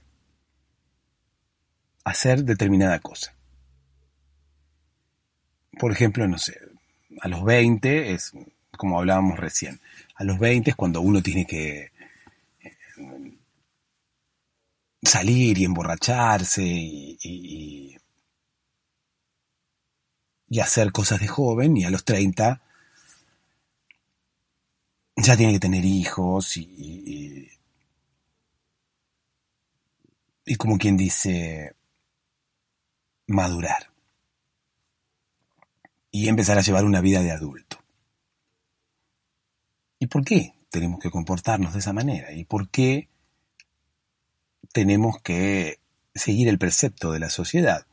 [2.04, 3.36] hacer determinada cosa.
[5.80, 6.60] Por ejemplo, no sé,
[7.22, 8.34] a los 20 es
[8.78, 9.80] como hablábamos recién,
[10.16, 11.92] a los 20 es cuando uno tiene que
[12.62, 12.78] eh,
[15.04, 17.98] salir y emborracharse y,
[20.62, 22.62] hacer cosas de joven y a los 30
[25.18, 27.52] ya tiene que tener hijos y,
[30.46, 31.76] y, como quien dice,
[33.28, 33.92] madurar
[36.10, 37.85] y empezar a llevar una vida de adulto.
[40.00, 42.34] ¿Y por qué tenemos que comportarnos de esa manera?
[42.34, 43.10] ¿Y por qué
[44.74, 45.80] tenemos que
[46.14, 47.88] seguir el precepto de la sociedad?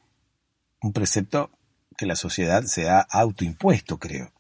[0.81, 1.51] Un precepto
[1.97, 4.33] que la sociedad se ha autoimpuesto, creo.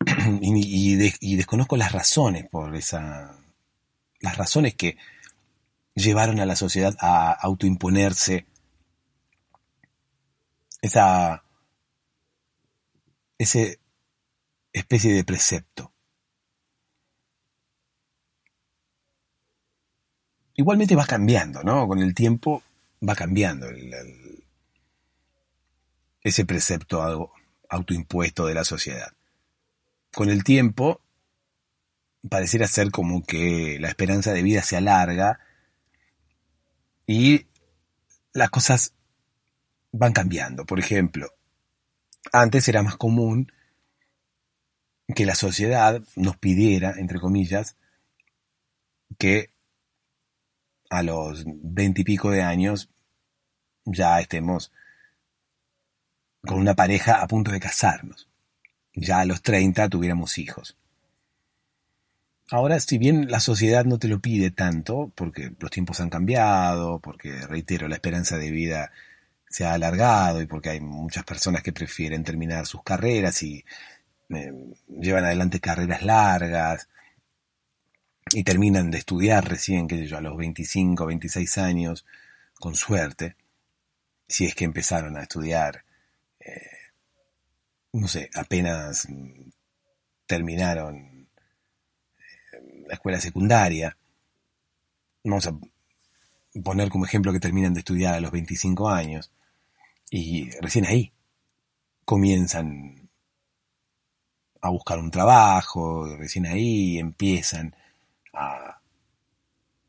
[0.40, 3.38] y, desconozco las razones por esa.
[4.20, 4.96] las razones que
[5.94, 8.46] llevaron a la sociedad a autoimponerse
[10.82, 11.44] esa.
[13.38, 13.80] ese
[14.72, 15.92] especie de precepto.
[20.56, 21.86] Igualmente va cambiando, ¿no?
[21.86, 22.62] Con el tiempo
[23.06, 23.66] va cambiando
[26.22, 27.30] ese precepto
[27.68, 29.12] autoimpuesto de la sociedad.
[30.12, 31.02] Con el tiempo,
[32.28, 35.40] pareciera ser como que la esperanza de vida se alarga
[37.06, 37.46] y
[38.32, 38.94] las cosas
[39.92, 40.64] van cambiando.
[40.64, 41.28] Por ejemplo,
[42.32, 43.52] antes era más común
[45.14, 47.76] que la sociedad nos pidiera, entre comillas,
[49.18, 49.50] que
[50.90, 52.90] a los veintipico de años
[53.84, 54.72] ya estemos
[56.42, 58.28] con una pareja a punto de casarnos.
[58.94, 60.76] Ya a los 30 tuviéramos hijos.
[62.50, 67.00] Ahora, si bien la sociedad no te lo pide tanto, porque los tiempos han cambiado,
[67.00, 68.92] porque, reitero, la esperanza de vida
[69.48, 73.64] se ha alargado y porque hay muchas personas que prefieren terminar sus carreras y
[74.30, 74.52] eh,
[74.88, 76.88] llevan adelante carreras largas
[78.32, 82.04] y terminan de estudiar recién, qué sé yo, a los 25, 26 años,
[82.54, 83.36] con suerte,
[84.28, 85.84] si es que empezaron a estudiar
[86.40, 86.76] eh,
[87.92, 89.08] no sé, apenas
[90.26, 93.96] terminaron eh, la escuela secundaria.
[95.24, 95.58] Vamos a
[96.62, 99.30] poner como ejemplo que terminan de estudiar a los 25 años
[100.10, 101.12] y recién ahí
[102.04, 103.10] comienzan
[104.60, 107.74] a buscar un trabajo, recién ahí empiezan
[108.36, 108.80] a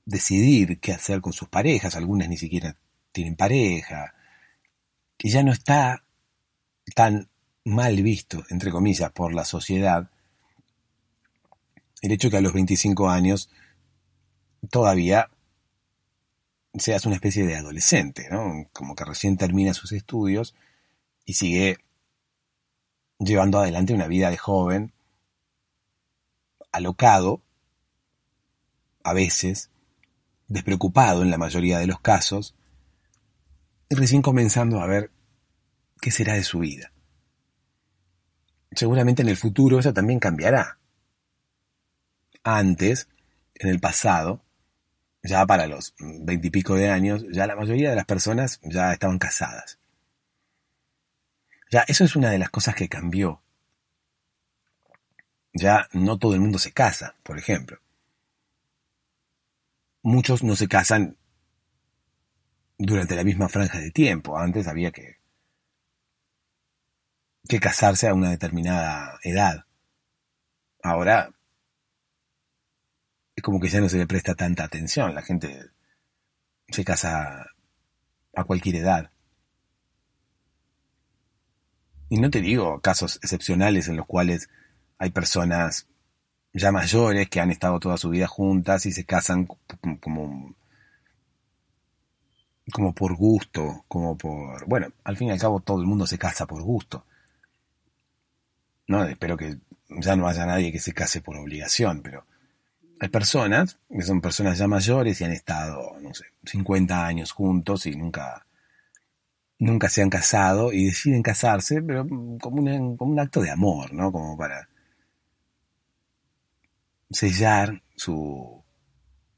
[0.05, 2.77] decidir qué hacer con sus parejas, algunas ni siquiera
[3.11, 4.13] tienen pareja,
[5.17, 6.03] y ya no está
[6.95, 7.29] tan
[7.65, 10.09] mal visto, entre comillas, por la sociedad,
[12.01, 13.49] el hecho que a los 25 años
[14.69, 15.29] todavía
[16.73, 18.69] seas una especie de adolescente, ¿no?
[18.71, 20.55] Como que recién termina sus estudios
[21.25, 21.77] y sigue
[23.19, 24.93] llevando adelante una vida de joven,
[26.71, 27.41] alocado,
[29.07, 29.69] a veces,
[30.47, 32.55] despreocupado en la mayoría de los casos,
[33.89, 35.11] y recién comenzando a ver
[36.01, 36.91] qué será de su vida.
[38.71, 40.77] seguramente en el futuro eso también cambiará.
[42.43, 43.07] Antes,
[43.55, 44.43] en el pasado,
[45.23, 49.79] ya para los veintipico de años, ya la mayoría de las personas ya estaban casadas.
[51.71, 53.41] Ya, eso es una de las cosas que cambió.
[55.53, 57.79] Ya no todo el mundo se casa, por ejemplo.
[60.01, 61.17] Muchos no se casan
[62.77, 64.37] durante la misma franja de tiempo.
[64.37, 65.17] Antes había que,
[67.59, 69.65] casarse a una determinada edad.
[70.83, 71.31] Ahora
[73.35, 75.15] es como que ya no se le presta tanta atención.
[75.15, 75.71] La gente
[76.67, 77.47] se casa
[78.35, 79.11] a cualquier edad.
[82.09, 84.49] Y no te digo casos excepcionales en los cuales
[84.97, 85.87] hay personas
[86.53, 89.47] ya mayores que han estado toda su vida juntas y se casan
[90.01, 90.55] como
[92.71, 94.65] como por gusto, como por...
[94.67, 97.05] Bueno, al fin y al cabo todo el mundo se casa por gusto.
[98.87, 99.57] No, espero que
[99.89, 102.25] ya no haya nadie que se case por obligación, pero
[102.99, 107.85] hay personas que son personas ya mayores y han estado, no sé, 50 años juntos
[107.85, 108.45] y nunca
[109.59, 112.05] nunca se han casado y deciden casarse, pero
[112.39, 114.11] como un, como un acto de amor, ¿no?
[114.11, 114.69] Como para
[117.09, 118.63] sellar su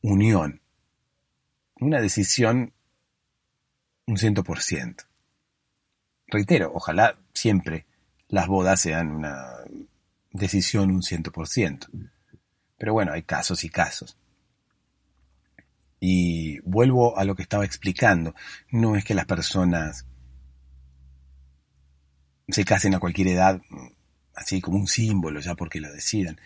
[0.01, 0.61] unión.
[1.79, 2.73] Una decisión
[4.07, 5.03] un ciento por ciento.
[6.27, 7.85] Reitero, ojalá siempre
[8.27, 9.45] las bodas sean una
[10.31, 11.87] decisión un ciento por ciento.
[12.77, 14.17] Pero bueno, hay casos y casos.
[15.99, 18.33] Y vuelvo a lo que estaba explicando.
[18.71, 20.05] No es que las personas
[22.47, 23.61] se casen a cualquier edad,
[24.33, 26.39] así como un símbolo, ya porque lo decidan,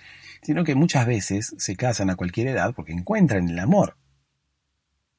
[0.43, 3.97] sino que muchas veces se casan a cualquier edad porque encuentran el amor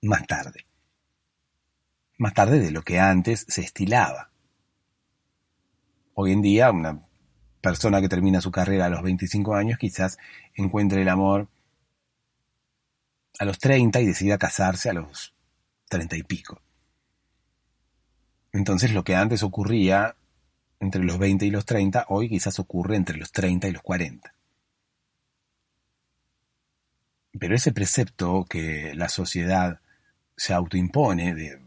[0.02, 0.66] más tarde
[2.18, 4.30] más tarde de lo que antes se estilaba.
[6.14, 7.00] Hoy en día, una
[7.60, 10.18] persona que termina su carrera a los 25 años quizás
[10.54, 11.48] encuentre el amor
[13.38, 15.34] a los 30 y decida casarse a los
[15.88, 16.60] 30 y pico.
[18.52, 20.14] Entonces lo que antes ocurría
[20.78, 24.33] entre los 20 y los 30, hoy quizás ocurre entre los 30 y los 40.
[27.38, 29.80] Pero ese precepto que la sociedad
[30.36, 31.60] se autoimpone de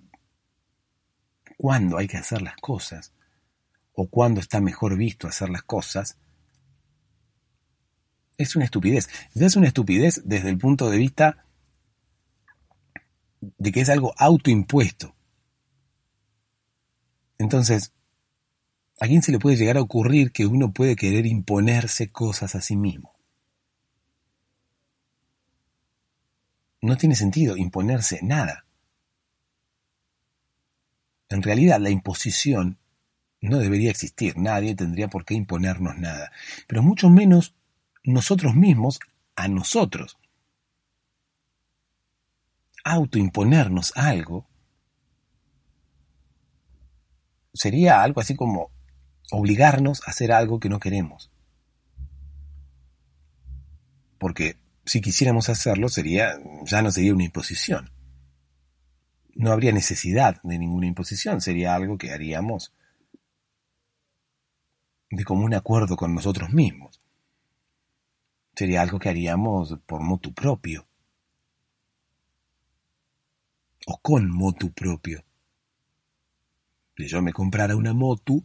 [1.58, 3.14] cuándo hay que hacer las cosas
[3.94, 6.18] o cuándo está mejor visto hacer las cosas,
[8.38, 9.10] es una estupidez.
[9.34, 11.46] Es una estupidez desde el punto de vista
[13.42, 15.16] de que es algo autoimpuesto.
[17.40, 17.94] Entonces,
[19.00, 22.62] ¿a quién se le puede llegar a ocurrir que uno puede querer imponerse cosas a
[22.62, 23.17] sí mismo?
[26.88, 28.66] No tiene sentido imponerse nada.
[31.28, 32.78] En realidad, la imposición
[33.42, 36.32] no debería existir, nadie tendría por qué imponernos nada,
[36.66, 37.54] pero mucho menos
[38.06, 39.02] nosotros mismos
[39.36, 40.18] a nosotros.
[42.86, 44.48] Autoimponernos algo
[47.54, 48.72] sería algo así como
[49.30, 51.30] obligarnos a hacer algo que no queremos.
[54.18, 54.56] Porque
[54.88, 57.92] si quisiéramos hacerlo sería ya no sería una imposición
[59.38, 62.74] no habría necesidad de ninguna imposición, sería algo que haríamos
[65.12, 67.02] de común acuerdo con nosotros mismos.
[68.56, 70.88] Sería algo que haríamos por motu propio.
[73.86, 75.24] O con motu propio.
[76.98, 78.44] Si yo me comprara una motu,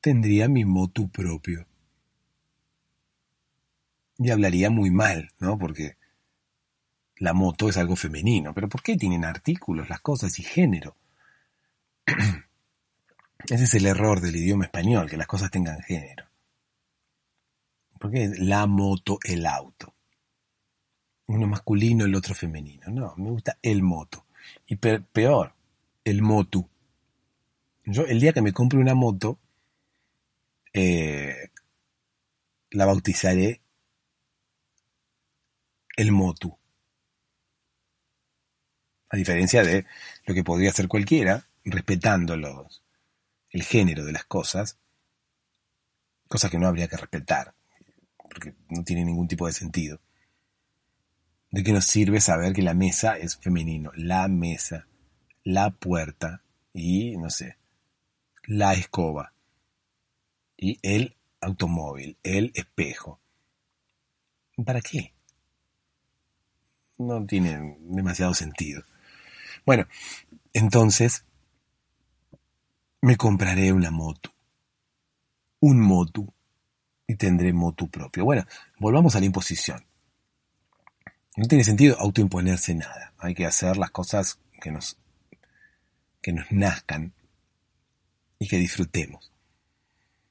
[0.00, 1.66] tendría mi motu propio.
[4.18, 5.58] Y hablaría muy mal, ¿no?
[5.58, 5.96] Porque
[7.16, 10.96] la moto es algo femenino, pero ¿por qué tienen artículos las cosas y género?
[13.48, 16.26] Ese es el error del idioma español, que las cosas tengan género.
[17.98, 19.94] ¿Por qué es la moto, el auto?
[21.26, 22.88] Uno masculino, el otro femenino.
[22.88, 24.26] No, me gusta el moto.
[24.66, 25.54] Y peor,
[26.04, 26.68] el motu.
[27.84, 29.38] Yo el día que me compre una moto,
[30.72, 31.50] eh,
[32.70, 33.60] la bautizaré
[35.96, 36.56] el motu.
[39.08, 39.86] A diferencia de
[40.26, 42.82] lo que podría hacer cualquiera, respetando los,
[43.50, 44.78] el género de las cosas,
[46.28, 47.54] cosas que no habría que respetar,
[48.18, 50.00] porque no tiene ningún tipo de sentido.
[51.50, 53.92] ¿De qué nos sirve saber que la mesa es femenino?
[53.94, 54.88] La mesa,
[55.44, 56.42] la puerta
[56.72, 57.56] y, no sé,
[58.46, 59.32] la escoba
[60.56, 63.20] y el automóvil, el espejo.
[64.64, 65.13] ¿Para qué?
[66.98, 68.84] No tiene demasiado sentido.
[69.66, 69.86] Bueno,
[70.52, 71.24] entonces
[73.00, 74.32] me compraré una moto.
[75.60, 76.32] Un moto.
[77.06, 78.24] y tendré motu propio.
[78.24, 78.46] Bueno,
[78.78, 79.84] volvamos a la imposición.
[81.36, 83.12] No tiene sentido autoimponerse nada.
[83.18, 84.96] Hay que hacer las cosas que nos,
[86.22, 87.12] que nos nazcan
[88.38, 89.32] y que disfrutemos.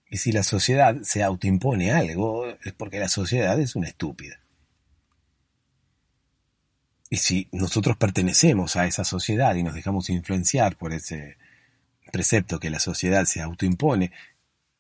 [0.10, 4.43] Y si la sociedad se autoimpone algo, es porque la sociedad es una estúpida.
[7.14, 11.38] Y si nosotros pertenecemos a esa sociedad y nos dejamos influenciar por ese
[12.12, 14.12] precepto que la sociedad se autoimpone,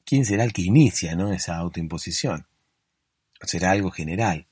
[0.03, 1.31] ¿quién será el que inicia ¿no?
[1.31, 2.47] esa autoimposición?
[3.43, 4.47] será algo general?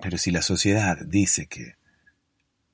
[0.00, 1.74] Pero si la sociedad dice que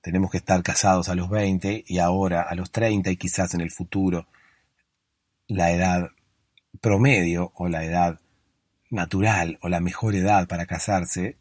[0.02, 3.62] tenemos que estar casados a los 20 y ahora a los 30 y quizás en
[3.62, 4.28] el futuro
[5.46, 6.10] la edad
[6.82, 8.20] promedio o la edad
[8.90, 11.38] natural o la mejor edad para casarse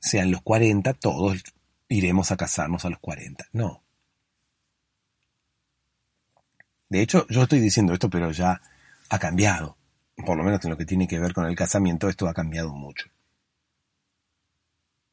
[0.00, 1.44] sean los 40, todos
[1.88, 3.46] iremos a casarnos a los 40.
[3.52, 3.82] No.
[6.88, 8.60] De hecho, yo estoy diciendo esto, pero ya
[9.08, 9.76] ha cambiado.
[10.16, 12.72] Por lo menos en lo que tiene que ver con el casamiento, esto ha cambiado
[12.72, 13.08] mucho.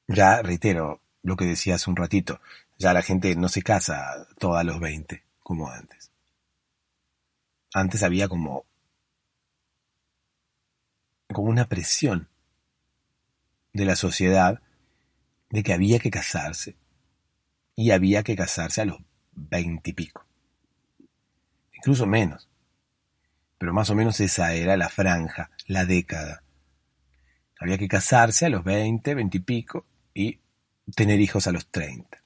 [0.07, 2.39] Ya reitero lo que decía hace un ratito,
[2.77, 6.11] ya la gente no se casa toda a los 20, como antes.
[7.73, 8.65] Antes había como,
[11.27, 12.29] como una presión
[13.73, 14.61] de la sociedad
[15.49, 16.77] de que había que casarse.
[17.75, 18.97] Y había que casarse a los
[19.33, 20.25] veinte y pico.
[21.73, 22.49] Incluso menos.
[23.57, 26.43] Pero más o menos esa era la franja, la década.
[27.59, 30.39] Había que casarse a los veinte, veinte y pico y
[30.95, 32.23] tener hijos a los treinta.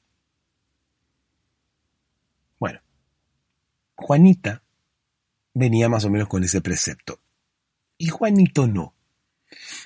[2.59, 2.82] Bueno,
[3.95, 4.61] Juanita
[5.53, 7.19] venía más o menos con ese precepto.
[7.97, 8.93] Y Juanito no.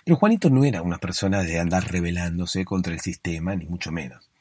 [0.05, 4.31] Pero Juanito no era una persona de andar rebelándose contra el sistema, ni mucho menos.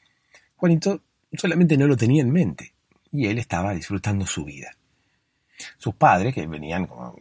[0.55, 1.01] Juanito
[1.33, 2.73] solamente no lo tenía en mente,
[3.11, 4.71] y él estaba disfrutando su vida.
[5.77, 7.15] Sus padres, que venían como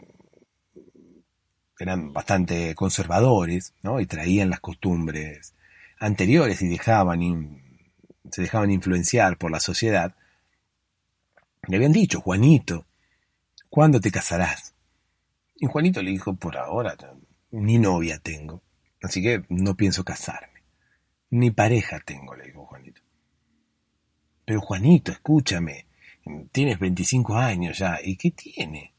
[1.77, 3.99] eran bastante conservadores, ¿no?
[3.99, 5.55] Y traían las costumbres
[5.99, 7.61] anteriores y dejaban
[8.31, 10.15] se dejaban influenciar por la sociedad.
[11.67, 12.87] Le habían dicho, Juanito,
[13.75, 14.73] ¿Cuándo te casarás?
[15.57, 16.97] Y Juanito le dijo, por ahora,
[17.61, 18.63] ni novia tengo,
[19.03, 20.63] así que no pienso casarme.
[21.31, 23.01] Ni pareja tengo, le dijo Juanito.
[24.45, 25.87] Pero Juanito, escúchame,
[26.53, 28.95] tienes 25 años ya, ¿y qué tiene?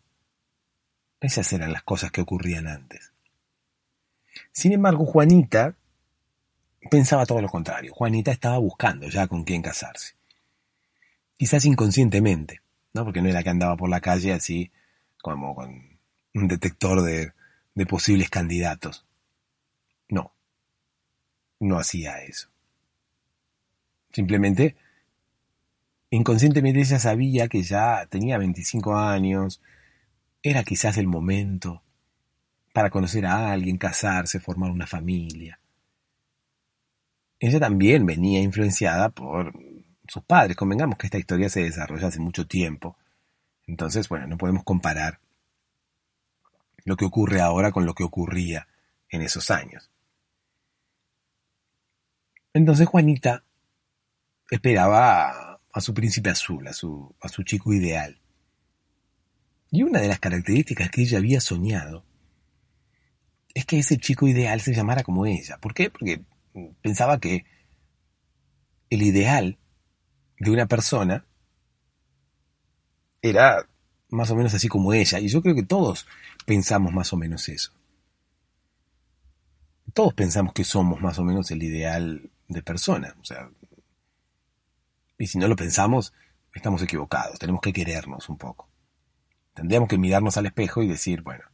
[1.20, 3.14] Esas eran las cosas que ocurrían antes.
[4.51, 5.76] Sin embargo, Juanita
[6.89, 7.93] pensaba todo lo contrario.
[7.93, 10.16] Juanita estaba buscando ya con quién casarse.
[11.38, 12.62] Quizás inconscientemente.
[12.93, 13.03] ¿no?
[13.03, 14.72] Porque no era que andaba por la calle así
[15.22, 15.99] como con
[16.34, 17.34] un detector de,
[17.76, 19.05] de posibles candidatos.
[20.09, 20.34] No,
[21.59, 22.49] no hacía eso.
[24.11, 24.76] Simplemente,
[26.09, 29.61] inconscientemente ella sabía que ya tenía 25 años,
[30.41, 31.84] era quizás el momento
[32.73, 35.59] para conocer a alguien, casarse, formar una familia.
[37.39, 39.53] Ella también venía influenciada por
[40.07, 40.55] sus padres.
[40.55, 42.97] Convengamos que esta historia se desarrolla hace mucho tiempo.
[43.67, 45.19] Entonces, bueno, no podemos comparar
[46.86, 48.68] lo que ocurre ahora con lo que ocurría
[49.10, 49.92] en esos años.
[52.54, 53.44] Entonces Juanita
[54.50, 58.22] esperaba a, su príncipe azul, a su, a su chico ideal.
[59.72, 62.06] Y una de las características que ella había soñado
[63.54, 65.58] es que ese chico ideal se llamara como ella.
[65.58, 65.90] ¿Por qué?
[65.90, 66.24] Porque
[66.82, 67.46] pensaba que
[68.90, 69.58] el ideal
[70.40, 71.26] de una persona
[73.22, 73.68] era
[74.10, 75.20] más o menos así como ella.
[75.20, 76.08] Y yo creo que todos
[76.45, 77.72] pensamos más o menos eso.
[79.93, 83.16] Todos pensamos que somos más o menos el ideal de persona.
[83.22, 83.49] O sea,
[85.18, 86.14] y si no lo pensamos,
[86.53, 87.39] estamos equivocados.
[87.39, 88.68] Tenemos que querernos un poco.
[89.53, 91.45] Tendríamos que mirarnos al espejo y decir, bueno,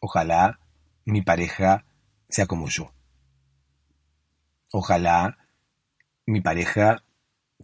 [0.00, 0.60] ojalá
[1.04, 1.84] mi pareja
[2.28, 2.92] sea como yo.
[4.72, 5.38] Ojalá
[6.26, 7.02] mi pareja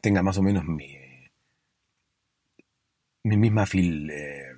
[0.00, 0.96] tenga más o menos mi,
[3.26, 4.54] mi misma eh,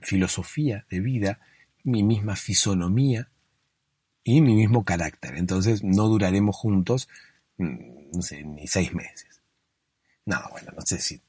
[0.00, 1.40] filosofía de vida,
[1.84, 3.28] mi misma fisonomía
[4.24, 5.36] y mi mismo carácter.
[5.36, 7.06] Entonces no duraremos juntos,
[7.58, 9.42] mm, no sé, ni seis meses.
[10.24, 11.20] No, bueno, no sé si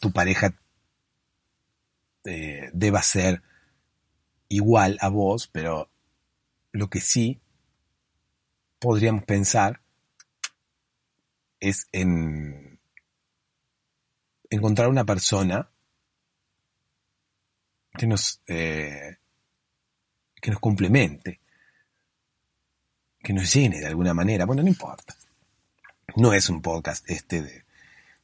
[0.00, 0.58] tu pareja
[2.24, 3.42] eh, deba ser
[4.48, 5.88] igual a vos, pero
[6.72, 7.40] lo que sí
[8.80, 9.80] podríamos pensar
[11.60, 12.80] es en
[14.50, 15.70] encontrar una persona
[17.96, 19.16] que nos, eh,
[20.40, 21.40] que nos complemente,
[23.20, 24.44] que nos llene de alguna manera.
[24.44, 25.14] Bueno, no importa.
[26.16, 27.64] No es un podcast este de,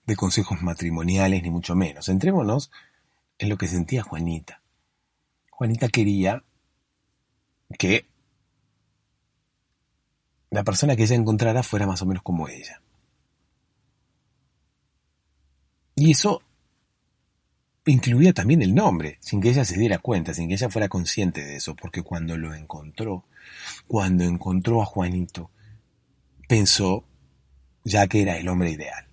[0.06, 2.08] de consejos matrimoniales, ni mucho menos.
[2.08, 2.70] Entrémonos
[3.38, 4.60] en lo que sentía Juanita.
[5.50, 6.42] Juanita quería
[7.78, 8.06] que
[10.50, 12.82] la persona que ella encontrara fuera más o menos como ella.
[15.94, 16.42] Y eso
[17.90, 21.44] incluía también el nombre, sin que ella se diera cuenta, sin que ella fuera consciente
[21.44, 23.24] de eso, porque cuando lo encontró,
[23.86, 25.50] cuando encontró a Juanito,
[26.48, 27.04] pensó
[27.84, 29.06] ya que era el hombre ideal.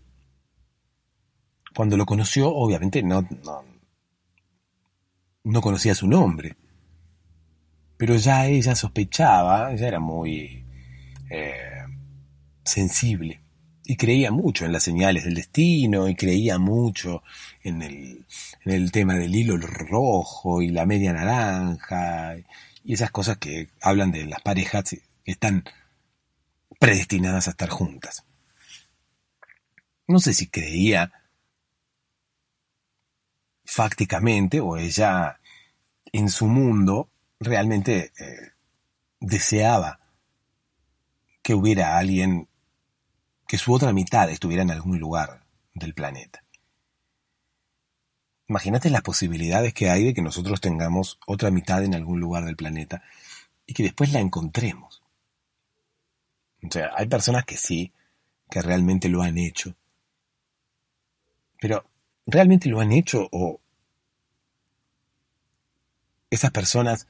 [1.76, 3.64] Cuando lo conoció, obviamente no, no,
[5.44, 6.58] no conocía su nombre,
[7.98, 10.66] pero ya ella sospechaba, ella era muy
[11.30, 11.84] eh,
[12.64, 13.42] sensible
[13.90, 17.24] y creía mucho en las señales del destino y creía mucho
[17.64, 18.26] en el,
[18.66, 22.36] en el tema del hilo rojo y la media naranja
[22.84, 25.64] y esas cosas que hablan de las parejas que están
[26.80, 28.26] predestinadas a estar juntas.
[30.06, 31.14] No sé si creía
[33.64, 35.40] fácticamente o ella
[36.12, 37.10] en su mundo
[37.40, 38.52] realmente eh,
[39.22, 40.02] deseaba
[41.42, 42.50] que hubiera alguien,
[43.48, 46.44] que su otra mitad estuviera en algún lugar del planeta.
[48.50, 52.56] Imagínate las posibilidades que hay de que nosotros tengamos otra mitad en algún lugar del
[52.56, 53.04] planeta
[53.66, 55.04] y que después la encontremos.
[56.64, 57.94] O sea, hay personas que sí,
[58.50, 59.76] que realmente lo han hecho.
[61.60, 61.86] Pero,
[62.26, 63.60] ¿realmente lo han hecho o
[66.30, 67.08] esas personas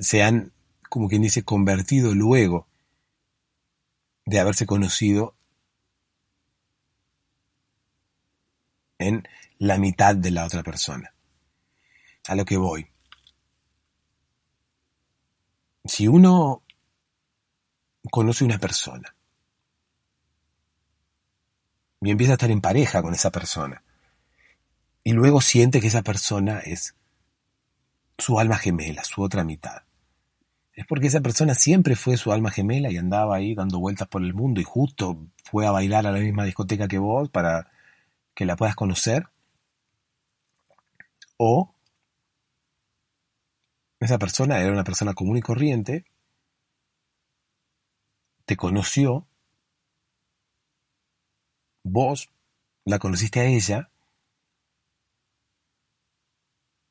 [0.00, 0.52] se han,
[0.88, 2.66] como quien dice, convertido luego
[4.26, 5.34] de haberse conocido
[8.98, 11.14] en la mitad de la otra persona.
[12.26, 12.90] A lo que voy.
[15.84, 16.62] Si uno
[18.10, 19.14] conoce una persona
[22.00, 23.82] y empieza a estar en pareja con esa persona
[25.02, 26.94] y luego siente que esa persona es
[28.16, 29.83] su alma gemela, su otra mitad.
[30.74, 34.22] Es porque esa persona siempre fue su alma gemela y andaba ahí dando vueltas por
[34.22, 37.70] el mundo y justo fue a bailar a la misma discoteca que vos para
[38.34, 39.28] que la puedas conocer.
[41.36, 41.74] O
[44.00, 46.04] esa persona era una persona común y corriente,
[48.44, 49.26] te conoció,
[51.84, 52.30] vos
[52.84, 53.90] la conociste a ella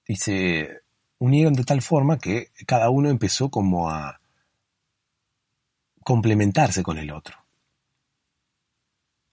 [0.08, 0.83] y se
[1.24, 4.20] unieron de tal forma que cada uno empezó como a
[6.04, 7.38] complementarse con el otro.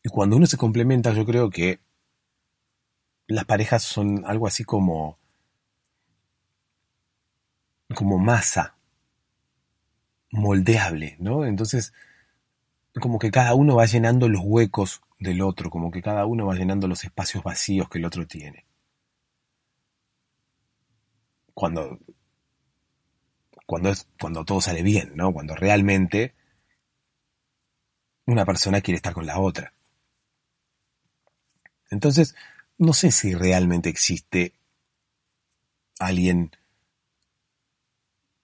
[0.05, 1.81] Y cuando uno se complementa, yo creo que
[3.27, 5.19] las parejas son algo así como
[7.93, 8.77] como masa
[10.31, 11.45] moldeable, ¿no?
[11.45, 11.93] Entonces,
[13.01, 16.55] como que cada uno va llenando los huecos del otro, como que cada uno va
[16.55, 18.70] llenando los espacios vacíos que el otro tiene
[21.55, 21.99] cuando,
[23.67, 25.33] cuando, es, cuando todo sale bien, ¿no?
[25.33, 26.35] Cuando realmente
[28.27, 29.73] una persona quiere estar con la otra.
[31.91, 32.35] Entonces,
[32.79, 34.55] no sé si realmente existe
[35.99, 36.51] alguien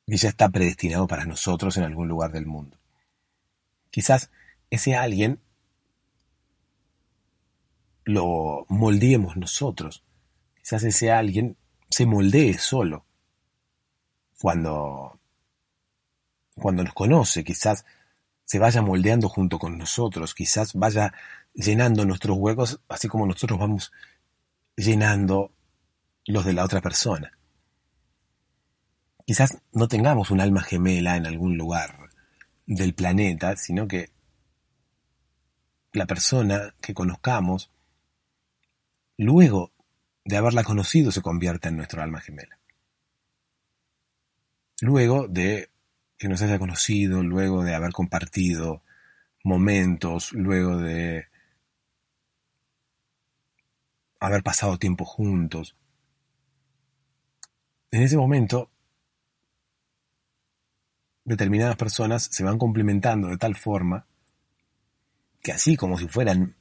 [0.07, 2.79] que ya está predestinado para nosotros en algún lugar del mundo.
[3.91, 4.31] Quizás
[4.71, 5.41] ese alguien
[8.05, 10.05] lo moldeemos nosotros.
[10.59, 11.57] Quizás ese alguien
[11.91, 13.05] se moldee solo
[14.41, 15.19] cuando,
[16.55, 17.85] cuando nos conoce, quizás
[18.45, 21.13] se vaya moldeando junto con nosotros, quizás vaya
[21.55, 23.93] llenando nuestros huecos, así como nosotros vamos
[24.77, 25.53] llenando
[26.27, 27.33] los de la otra persona.
[29.25, 32.11] Quizás no tengamos un alma gemela en algún lugar
[32.67, 34.11] del planeta, sino que
[35.93, 37.71] la persona que conozcamos,
[39.17, 39.73] luego
[40.27, 42.59] de haberla conocido, se convierta en nuestro alma gemela
[44.81, 45.71] luego de
[46.19, 48.83] que nos haya conocido, luego de haber compartido
[49.45, 51.27] momentos, luego de
[54.19, 55.77] haber pasado tiempo juntos.
[57.91, 58.71] En ese momento,
[61.25, 64.07] determinadas personas se van complementando de tal forma
[65.43, 66.57] que así como si fueran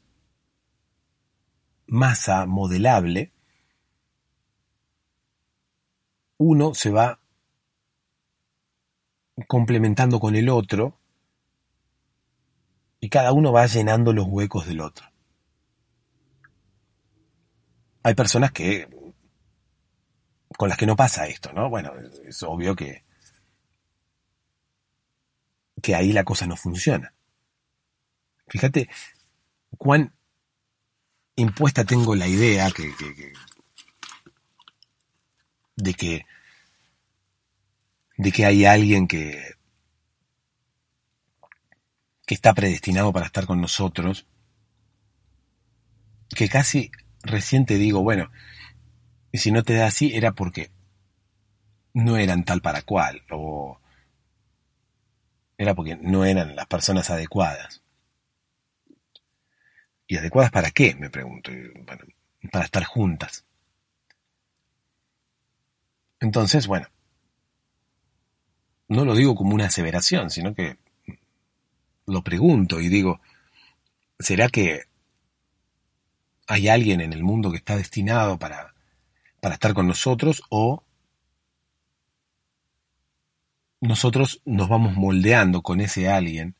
[1.87, 3.31] masa modelable,
[6.37, 7.19] uno se va
[9.47, 10.97] complementando con el otro
[12.99, 15.07] y cada uno va llenando los huecos del otro.
[18.03, 18.87] Hay personas que
[20.57, 21.69] con las que no pasa esto, ¿no?
[21.69, 21.91] Bueno,
[22.25, 23.03] es obvio que
[25.81, 27.13] que ahí la cosa no funciona.
[28.47, 28.89] Fíjate
[29.77, 30.15] cuán
[31.35, 32.91] impuesta tengo la idea que,
[35.75, 36.25] de que
[38.17, 39.55] de que hay alguien que,
[42.25, 44.25] que está predestinado para estar con nosotros,
[46.29, 46.91] que casi
[47.23, 48.31] recién te digo, bueno,
[49.31, 50.71] y si no te da así era porque
[51.93, 53.79] no eran tal para cual, o
[55.57, 57.81] era porque no eran las personas adecuadas.
[60.07, 60.95] ¿Y adecuadas para qué?
[60.95, 61.51] Me pregunto.
[62.51, 63.44] Para estar juntas.
[66.25, 66.87] Entonces, bueno,
[68.87, 70.79] no lo digo como una aseveración, sino que
[72.07, 73.21] lo pregunto y digo,
[74.17, 74.85] ¿será que
[76.47, 78.73] hay alguien en el mundo que está destinado para,
[79.39, 80.83] para estar con nosotros o
[83.81, 86.55] nosotros nos vamos moldeando con ese alguien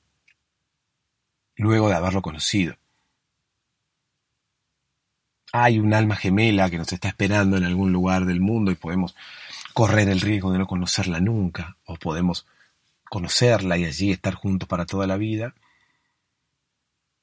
[1.55, 2.75] luego de haberlo conocido?
[5.53, 9.15] Hay un alma gemela que nos está esperando en algún lugar del mundo y podemos
[9.75, 12.47] correr el riesgo de no conocerla nunca, o podemos
[13.09, 15.53] conocerla y allí estar juntos para toda la vida.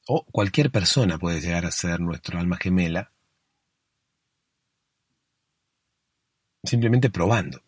[0.06, 3.10] O cualquier persona puede llegar a ser nuestro alma gemela,
[6.62, 7.62] simplemente probando,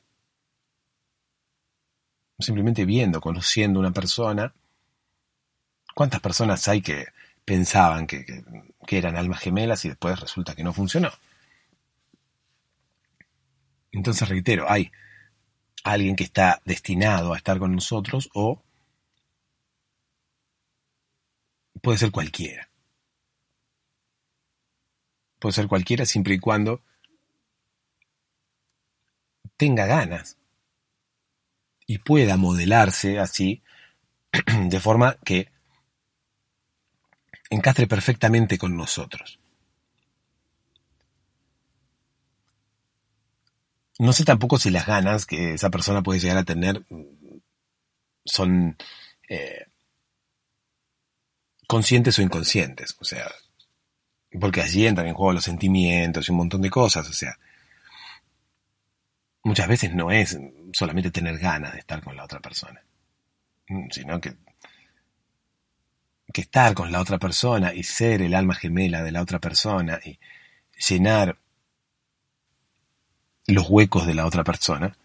[2.38, 4.52] simplemente viendo, conociendo una persona.
[5.94, 7.06] ¿Cuántas personas hay que
[7.42, 8.44] pensaban que, que,
[8.86, 11.10] que eran almas gemelas y después resulta que no funcionó?
[13.94, 14.90] Entonces reitero, hay
[15.84, 18.60] alguien que está destinado a estar con nosotros o
[21.80, 22.68] puede ser cualquiera.
[25.38, 26.82] Puede ser cualquiera siempre y cuando
[29.56, 30.38] tenga ganas
[31.86, 33.62] y pueda modelarse así
[34.68, 35.52] de forma que
[37.48, 39.38] encastre perfectamente con nosotros.
[43.98, 46.84] No sé tampoco si las ganas que esa persona puede llegar a tener
[48.24, 48.76] son
[49.28, 49.66] eh,
[51.66, 52.96] conscientes o inconscientes.
[53.00, 53.30] O sea,
[54.40, 57.08] porque allí entran en juego los sentimientos y un montón de cosas.
[57.08, 57.38] O sea,
[59.44, 60.38] muchas veces no es
[60.72, 62.82] solamente tener ganas de estar con la otra persona,
[63.90, 64.36] sino que,
[66.32, 70.00] que estar con la otra persona y ser el alma gemela de la otra persona
[70.04, 70.18] y
[70.88, 71.38] llenar
[73.46, 74.96] los huecos de la otra persona,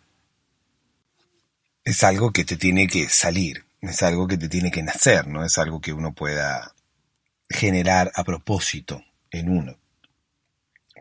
[1.84, 5.44] es algo que te tiene que salir, es algo que te tiene que nacer, no
[5.44, 6.74] es algo que uno pueda
[7.50, 9.78] generar a propósito en uno.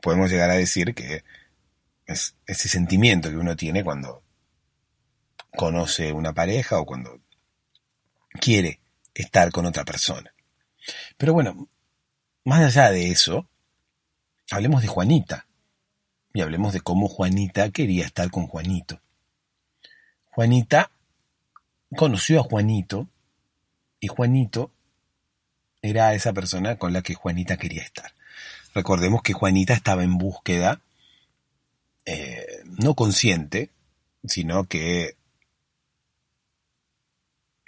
[0.01, 1.25] Podemos llegar a decir que
[2.07, 4.23] es ese sentimiento que uno tiene cuando
[5.57, 7.21] conoce una pareja o cuando
[8.41, 8.81] quiere
[9.15, 10.33] estar con otra persona.
[11.17, 11.69] Pero bueno,
[12.45, 13.47] más allá de eso,
[14.51, 15.48] hablemos de Juanita
[16.33, 19.01] y hablemos de cómo Juanita quería estar con Juanito.
[20.31, 20.91] Juanita
[21.97, 23.09] conoció a Juanito
[24.01, 24.71] y Juanito
[25.83, 28.13] era esa persona con la que Juanita quería estar.
[28.75, 30.81] Recordemos que Juanita estaba en búsqueda,
[32.05, 33.71] eh, no consciente,
[34.25, 35.17] sino que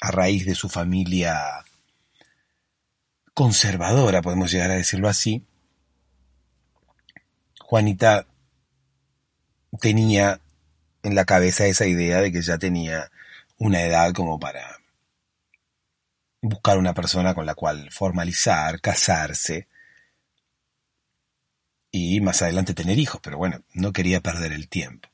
[0.01, 1.65] a raíz de su familia
[3.35, 5.45] conservadora, podemos llegar a decirlo así,
[7.61, 8.27] Juanita
[9.79, 10.41] tenía
[11.03, 13.11] en la cabeza esa idea de que ya tenía
[13.59, 14.79] una edad como para
[16.43, 19.69] buscar una persona con la cual formalizar, casarse
[21.91, 25.09] y más adelante tener hijos, pero bueno, no quería perder el tiempo.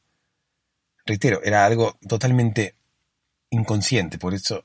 [1.05, 2.75] Reitero, era algo totalmente
[3.51, 4.65] inconsciente, por eso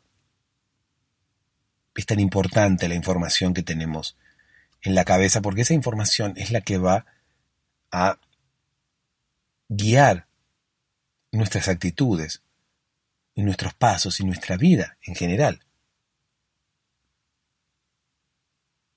[1.95, 4.17] es tan importante la información que tenemos
[4.81, 7.05] en la cabeza, porque esa información es la que va
[7.91, 8.17] a
[9.73, 10.27] guiar
[11.31, 12.43] nuestras actitudes
[13.33, 15.61] y nuestros pasos y nuestra vida en general.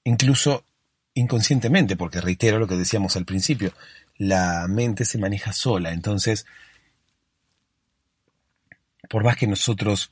[0.02, 0.64] Incluso
[1.14, 3.72] inconscientemente, porque reitero lo que decíamos al principio,
[4.16, 6.44] la mente se maneja sola, entonces,
[9.08, 10.10] por más que nosotros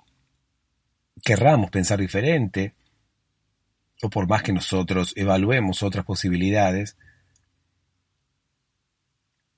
[1.25, 2.73] querramos pensar diferente,
[4.01, 6.97] o por más que nosotros evaluemos otras posibilidades,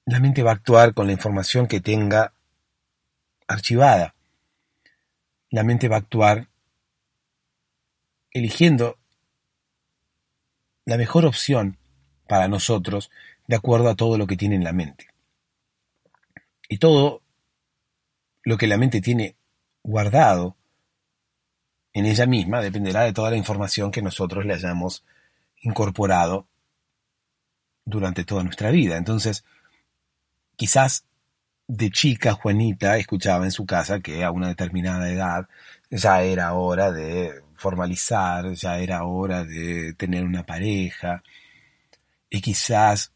[0.06, 2.32] la mente va a actuar con la información que tenga
[3.46, 4.14] archivada.
[5.50, 6.48] La mente va a actuar
[8.30, 8.98] eligiendo
[10.84, 11.78] la mejor opción
[12.28, 13.10] para nosotros
[13.46, 15.08] de acuerdo a todo lo que tiene en la mente.
[16.68, 17.22] Y todo
[18.42, 19.36] lo que la mente tiene
[19.82, 20.56] guardado
[21.92, 25.04] en ella misma dependerá de toda la información que nosotros le hayamos
[25.62, 26.46] incorporado
[27.84, 28.96] durante toda nuestra vida.
[28.96, 29.44] Entonces,
[30.56, 31.04] Quizás
[31.66, 35.48] de chica, Juanita escuchaba en su casa que a una determinada edad
[35.90, 41.22] ya era hora de formalizar, ya era hora de tener una pareja,
[42.30, 43.12] y quizás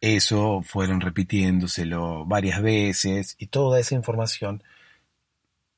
[0.00, 4.62] eso fueron repitiéndoselo varias veces, y toda esa información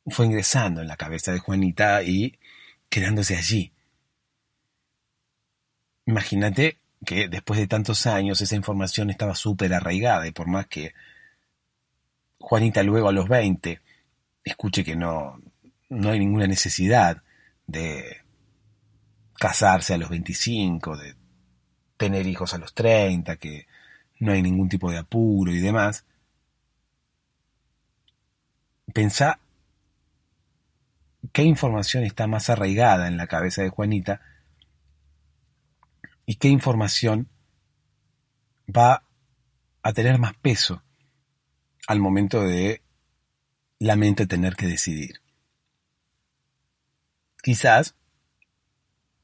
[0.07, 2.39] fue ingresando en la cabeza de Juanita y
[2.89, 3.73] quedándose allí.
[6.07, 10.94] Imagínate que después de tantos años esa información estaba súper arraigada y por más que
[12.38, 13.80] Juanita luego a los 20
[14.44, 15.40] escuche que no,
[15.88, 17.22] no hay ninguna necesidad
[17.66, 18.22] de
[19.34, 21.14] casarse a los 25, de
[21.97, 23.66] tener hijos a los 30, que
[24.18, 26.05] no hay ningún tipo de apuro y demás,
[28.92, 29.38] pensá
[31.32, 34.20] qué información está más arraigada en la cabeza de Juanita
[36.27, 37.29] y qué información
[38.68, 39.05] va
[39.83, 40.83] a tener más peso
[41.87, 42.83] al momento de
[43.79, 45.20] la mente tener que decidir.
[47.43, 47.95] Quizás,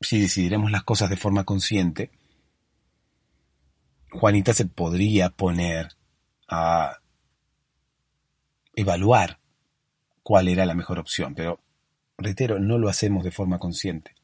[0.00, 2.12] si decidiremos las cosas de forma consciente,
[4.12, 5.96] Juanita se podría poner
[6.46, 7.00] a
[8.74, 9.40] evaluar
[10.22, 11.60] cuál era la mejor opción, pero
[12.16, 14.14] reitero, no lo hacemos de forma consciente.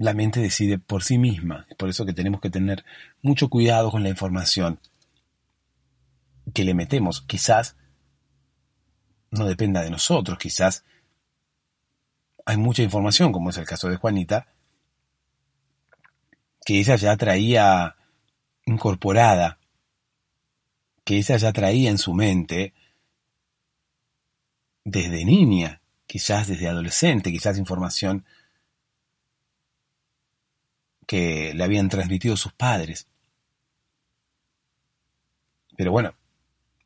[0.00, 2.86] La mente decide por sí misma, es por eso que tenemos que tener
[3.20, 4.80] mucho cuidado con la información
[6.54, 7.20] que le metemos.
[7.20, 7.76] Quizás
[9.30, 10.84] no dependa de nosotros, quizás
[12.46, 14.46] hay mucha información, como es el caso de Juanita,
[16.64, 17.96] que ella ya traía
[18.64, 19.58] incorporada,
[21.04, 22.72] que ella ya traía en su mente
[24.82, 28.24] desde niña, quizás desde adolescente, quizás información
[31.10, 33.08] que le habían transmitido sus padres.
[35.76, 36.14] Pero bueno,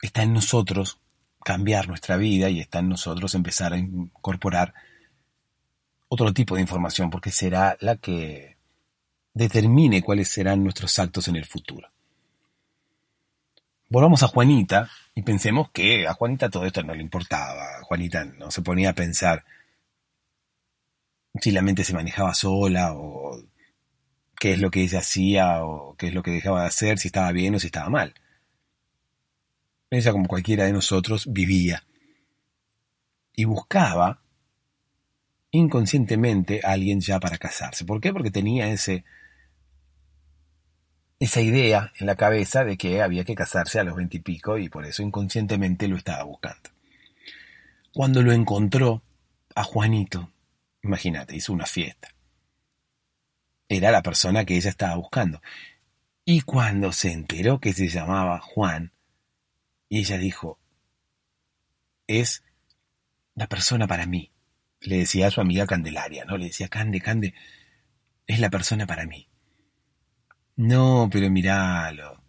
[0.00, 0.98] está en nosotros
[1.44, 4.72] cambiar nuestra vida y está en nosotros empezar a incorporar
[6.08, 8.56] otro tipo de información, porque será la que
[9.34, 11.90] determine cuáles serán nuestros actos en el futuro.
[13.90, 17.82] Volvamos a Juanita y pensemos que a Juanita todo esto no le importaba.
[17.82, 19.44] Juanita no se ponía a pensar
[21.38, 23.44] si la mente se manejaba sola o
[24.44, 27.08] qué es lo que ella hacía o qué es lo que dejaba de hacer, si
[27.08, 28.12] estaba bien o si estaba mal.
[29.88, 31.82] Ella, como cualquiera de nosotros, vivía
[33.34, 34.20] y buscaba
[35.50, 37.86] inconscientemente a alguien ya para casarse.
[37.86, 38.12] ¿Por qué?
[38.12, 39.06] Porque tenía ese,
[41.18, 44.68] esa idea en la cabeza de que había que casarse a los veintipico y, y
[44.68, 46.68] por eso inconscientemente lo estaba buscando.
[47.94, 49.02] Cuando lo encontró
[49.54, 50.30] a Juanito,
[50.82, 52.13] imagínate, hizo una fiesta
[53.68, 55.40] era la persona que ella estaba buscando.
[56.24, 58.92] Y cuando se enteró que se llamaba Juan,
[59.88, 60.58] y ella dijo,
[62.06, 62.42] es
[63.34, 64.30] la persona para mí.
[64.80, 66.36] Le decía a su amiga Candelaria, ¿no?
[66.36, 67.34] Le decía, Cande, Cande,
[68.26, 69.28] es la persona para mí.
[70.56, 72.22] No, pero miralo.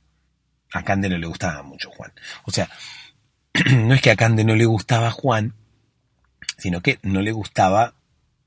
[0.72, 2.14] A Cande no le gustaba mucho Juan.
[2.46, 2.70] O sea,
[3.76, 5.54] no es que a Cande no le gustaba Juan,
[6.58, 7.96] sino que no le gustaba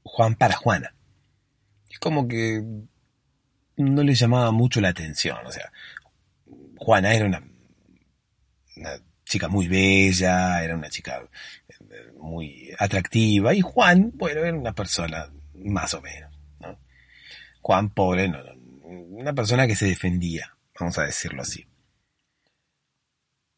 [0.02, 0.94] Juan para Juana
[1.98, 2.62] como que
[3.76, 5.38] no le llamaba mucho la atención.
[5.46, 5.72] O sea,
[6.76, 7.42] Juana era una,
[8.76, 11.22] una chica muy bella, era una chica
[11.68, 16.32] eh, muy atractiva, y Juan, bueno, era una persona más o menos.
[16.60, 16.78] ¿no?
[17.60, 18.38] Juan, pobre, no,
[18.84, 21.66] una persona que se defendía, vamos a decirlo así.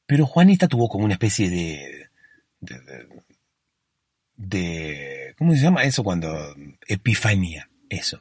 [0.07, 2.09] Pero Juanita tuvo como una especie de,
[2.61, 3.22] de, de,
[4.34, 6.57] de ¿cómo se llama eso cuando?
[6.86, 8.20] Epifanía, eso.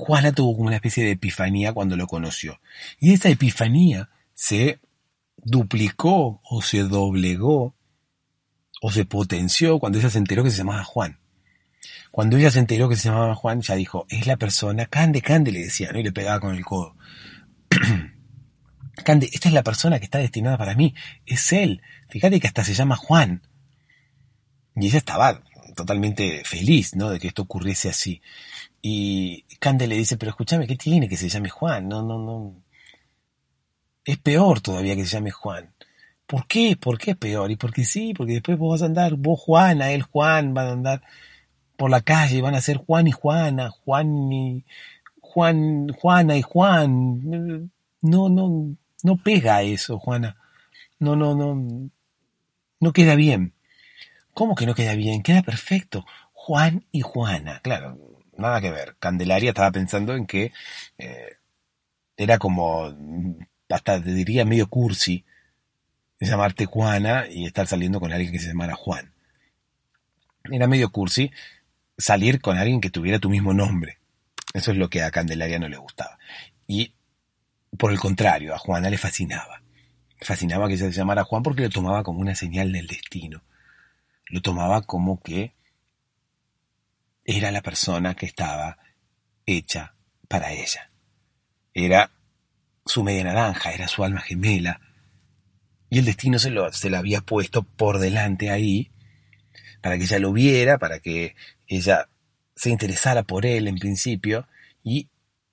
[0.00, 2.58] Juana tuvo como una especie de epifanía cuando lo conoció.
[2.98, 4.80] Y esa epifanía se
[5.36, 7.74] duplicó o se doblegó
[8.80, 11.18] o se potenció cuando ella se enteró que se llamaba Juan.
[12.10, 15.52] Cuando ella se enteró que se llamaba Juan, ya dijo, es la persona, Cande, Cande,
[15.52, 16.00] le decía, ¿no?
[16.00, 16.96] Y le pegaba con el codo.
[19.04, 20.94] Cande, esta es la persona que está destinada para mí,
[21.26, 21.82] es él.
[22.08, 23.42] Fíjate que hasta se llama Juan.
[24.74, 25.42] Y ella estaba
[25.76, 27.10] totalmente feliz, ¿no?
[27.10, 28.22] De que esto ocurriese así.
[28.82, 31.88] Y Cande le dice, pero escúchame, ¿qué tiene que se llame Juan?
[31.88, 32.54] No, no, no.
[34.04, 35.72] Es peor todavía que se llame Juan.
[36.26, 36.76] ¿Por qué?
[36.80, 37.50] ¿Por qué es peor?
[37.50, 40.72] Y porque sí, porque después vos vas a andar, vos Juana, él Juan, van a
[40.72, 41.02] andar
[41.76, 44.64] por la calle, van a ser Juan y Juana, Juan y
[45.20, 47.70] Juan, Juana y Juan.
[48.02, 50.36] No, no, no pega eso, Juana.
[50.98, 51.90] No, no, no,
[52.80, 53.54] no queda bien.
[54.34, 55.22] ¿Cómo que no queda bien?
[55.22, 56.06] Queda perfecto.
[56.32, 57.98] Juan y Juana, claro,
[58.40, 58.96] nada que ver.
[58.98, 60.52] Candelaria estaba pensando en que
[60.98, 61.36] eh,
[62.16, 62.94] era como,
[63.68, 65.24] hasta te diría medio cursi,
[66.18, 69.12] llamarte Juana y estar saliendo con alguien que se llamara Juan.
[70.50, 71.30] Era medio cursi
[71.96, 73.98] salir con alguien que tuviera tu mismo nombre.
[74.52, 76.18] Eso es lo que a Candelaria no le gustaba.
[76.66, 76.94] Y
[77.78, 79.62] por el contrario, a Juana le fascinaba.
[80.20, 83.42] Fascinaba que se llamara Juan porque lo tomaba como una señal del destino.
[84.26, 85.54] Lo tomaba como que
[87.24, 88.78] era la persona que estaba
[89.46, 89.94] hecha
[90.28, 90.90] para ella.
[91.74, 92.10] Era
[92.84, 94.80] su media naranja, era su alma gemela.
[95.88, 98.90] Y el destino se lo, se había puesto por delante ahí,
[99.80, 101.34] para que ella lo viera, para que
[101.66, 102.08] ella
[102.54, 104.46] se interesara por él en principio,
[104.82, 105.08] y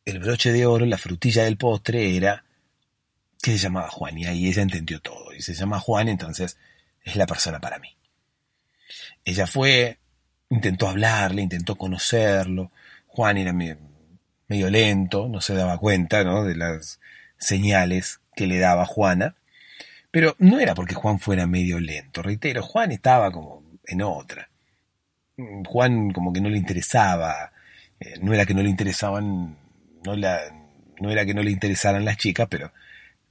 [0.06, 2.44] el broche de oro, la frutilla del postre era
[3.42, 5.34] que se llamaba Juan, y ahí ella entendió todo.
[5.34, 6.58] Y se llama Juan, entonces
[7.04, 7.96] es la persona para mí.
[9.26, 10.00] Ella fue,
[10.50, 12.72] intentó hablarle, intentó conocerlo.
[13.08, 16.44] Juan era medio, lento, no se daba cuenta ¿no?
[16.44, 17.00] de las
[17.38, 19.36] señales que le daba Juana.
[20.12, 24.50] Pero no era porque Juan fuera medio lento, reitero, Juan estaba como en otra.
[25.66, 27.52] Juan como que no le interesaba,
[28.00, 29.58] eh, no era que no le interesaban,
[30.04, 30.40] no, la,
[31.00, 32.72] no era que no le interesaran las chicas, pero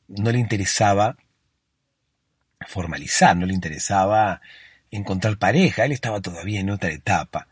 [0.09, 1.17] no le interesaba
[2.67, 4.41] formalizar, no le interesaba
[4.97, 7.49] encontrar pareja, él estaba todavía en otra etapa.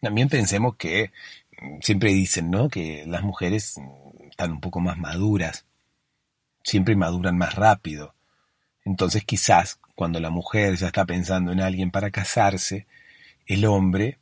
[0.00, 1.12] También pensemos que
[1.60, 2.68] mm, siempre dicen, ¿no?
[2.68, 5.66] Que las mujeres mm, están un poco más maduras,
[6.62, 8.14] siempre maduran más rápido.
[8.84, 12.86] Entonces quizás cuando la mujer ya está pensando en alguien para casarse,
[13.46, 14.18] el hombre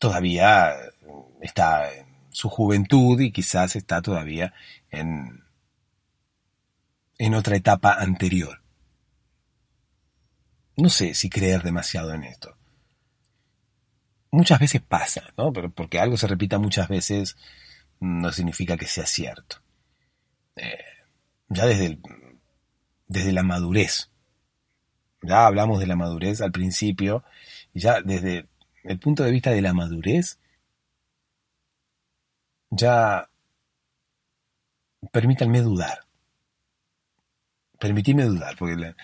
[0.00, 0.74] todavía
[1.40, 4.52] está en su juventud y quizás está todavía
[4.90, 5.44] en,
[7.18, 8.65] en otra etapa anterior.
[10.76, 12.56] No sé si creer demasiado en esto.
[14.30, 15.52] Muchas veces pasa, ¿no?
[15.52, 17.36] Pero porque algo se repita muchas veces
[18.00, 19.62] no significa que sea cierto.
[20.56, 20.84] Eh,
[21.48, 21.98] ya desde,
[23.08, 24.10] desde la madurez.
[25.22, 27.24] Ya hablamos de la madurez al principio,
[27.72, 28.46] ya desde
[28.84, 30.38] el punto de vista de la madurez,
[32.70, 33.28] ya
[35.10, 36.00] permítanme dudar.
[37.78, 38.96] Permitidme dudar, porque la,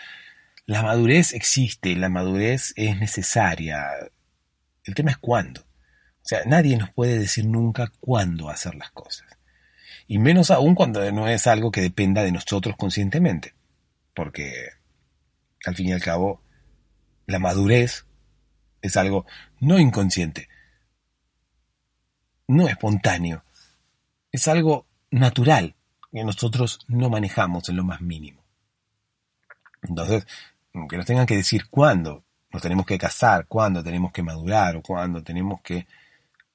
[0.72, 3.90] la madurez existe, la madurez es necesaria.
[4.84, 5.60] El tema es cuándo.
[5.60, 9.28] O sea, nadie nos puede decir nunca cuándo hacer las cosas.
[10.06, 13.54] Y menos aún cuando no es algo que dependa de nosotros conscientemente.
[14.14, 14.70] Porque,
[15.66, 16.42] al fin y al cabo,
[17.26, 18.06] la madurez
[18.80, 19.26] es algo
[19.60, 20.48] no inconsciente,
[22.48, 23.44] no espontáneo,
[24.30, 25.76] es algo natural
[26.10, 28.42] que nosotros no manejamos en lo más mínimo.
[29.82, 30.26] Entonces,
[30.88, 34.82] que nos tengan que decir cuándo nos tenemos que casar, cuándo tenemos que madurar o
[34.82, 35.86] cuándo tenemos que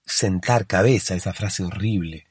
[0.05, 2.27] sentar cabeza, esa frase horrible.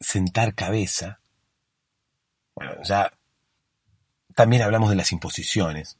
[0.00, 1.20] Sentar cabeza.
[2.54, 3.12] Bueno, ya
[4.34, 5.98] también hablamos de las imposiciones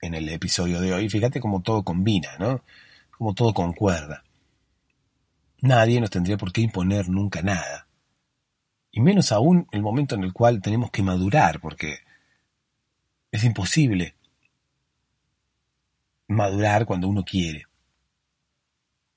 [0.00, 1.08] en el episodio de hoy.
[1.08, 2.62] Fíjate cómo todo combina, ¿no?
[3.16, 4.24] Cómo todo concuerda.
[5.60, 7.88] Nadie nos tendría por qué imponer nunca nada.
[8.90, 12.05] Y menos aún el momento en el cual tenemos que madurar, porque
[13.30, 14.14] es imposible
[16.28, 17.66] madurar cuando uno quiere.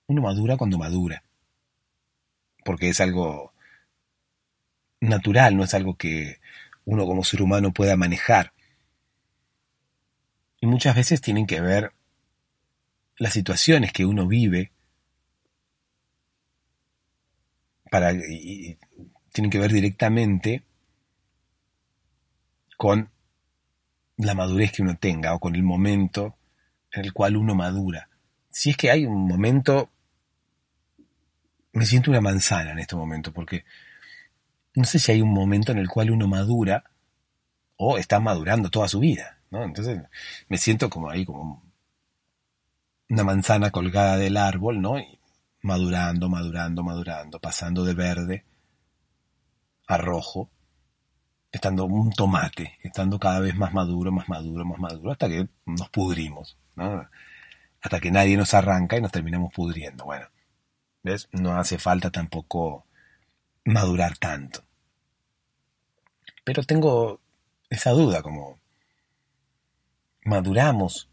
[0.08, 1.24] Uno madura cuando madura.
[2.66, 3.54] Porque es algo
[5.00, 6.40] natural, no es algo que
[6.86, 8.54] uno como ser humano pueda manejar.
[10.60, 11.94] Y muchas veces tienen que ver
[13.18, 14.72] las situaciones que uno vive
[17.90, 18.78] para y
[19.32, 20.64] tienen que ver directamente
[22.78, 23.10] con
[24.20, 26.36] la madurez que uno tenga o con el momento
[26.92, 28.10] en el cual uno madura.
[28.50, 29.90] Si es que hay un momento,
[31.72, 33.64] me siento una manzana en este momento, porque
[34.76, 36.84] no sé si hay un momento en el cual uno madura
[37.78, 39.64] o está madurando toda su vida, ¿no?
[39.64, 40.02] Entonces
[40.50, 41.64] me siento como ahí, como
[43.10, 44.98] una manzana colgada del árbol, ¿no?
[45.62, 48.46] madurando, madurando, madurando, pasando de verde
[49.88, 50.50] a rojo,
[51.52, 55.90] estando un tomate, estando cada vez más maduro, más maduro, más maduro, hasta que nos
[55.90, 57.08] pudrimos, ¿no?
[57.82, 60.06] Hasta que nadie nos arranca y nos terminamos pudriendo.
[60.06, 60.28] Bueno,
[61.04, 61.30] ¿ves?
[61.32, 62.86] No hace falta tampoco
[63.66, 64.64] madurar tanto.
[66.44, 67.20] Pero tengo
[67.70, 68.60] esa duda, como
[70.24, 71.10] maduramos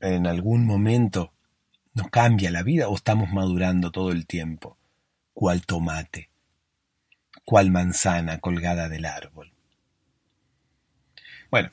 [0.00, 1.32] en algún momento,
[1.92, 4.78] nos cambia la vida o estamos madurando todo el tiempo,
[5.34, 6.29] cual tomate
[7.50, 9.52] cual manzana colgada del árbol.
[11.50, 11.68] Bueno,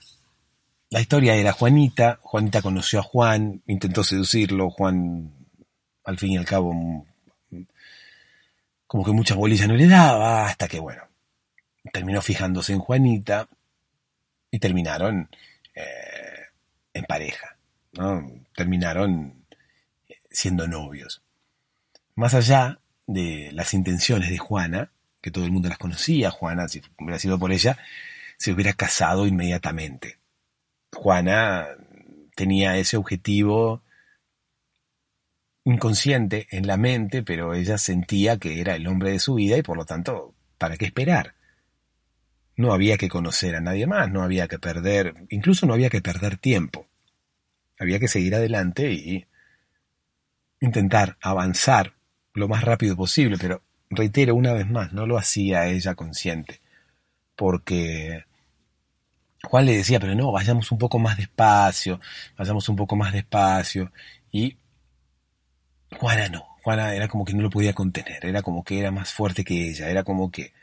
[0.89, 5.31] la historia era Juanita, Juanita conoció a Juan, intentó seducirlo, Juan
[6.03, 7.05] al fin y al cabo
[8.87, 11.03] como que mucha bolilla no le daba, hasta que, bueno,
[11.93, 13.47] terminó fijándose en Juanita
[14.49, 15.29] y terminaron
[15.75, 16.47] eh,
[16.91, 17.55] en pareja,
[17.91, 18.31] ¿no?
[18.55, 19.45] Terminaron
[20.31, 21.21] siendo novios.
[22.15, 24.91] Más allá de las intenciones de Juana,
[25.21, 27.77] que todo el mundo las conocía, Juana, si hubiera sido por ella,
[28.37, 30.19] se hubiera casado inmediatamente.
[30.93, 31.67] Juana
[32.35, 33.83] tenía ese objetivo
[35.65, 39.63] inconsciente en la mente, pero ella sentía que era el hombre de su vida y
[39.63, 41.33] por lo tanto, ¿para qué esperar?
[42.55, 46.01] No había que conocer a nadie más, no había que perder, incluso no había que
[46.01, 46.87] perder tiempo.
[47.79, 49.27] Había que seguir adelante y
[50.59, 51.93] intentar avanzar
[52.33, 56.61] lo más rápido posible, pero reitero una vez más, no lo hacía ella consciente,
[57.35, 58.25] porque
[59.43, 61.99] Juan le decía, pero no, vayamos un poco más despacio,
[62.37, 63.91] vayamos un poco más despacio,
[64.31, 64.57] y
[65.99, 69.11] Juana no, Juana era como que no lo podía contener, era como que era más
[69.13, 70.53] fuerte que ella, era como que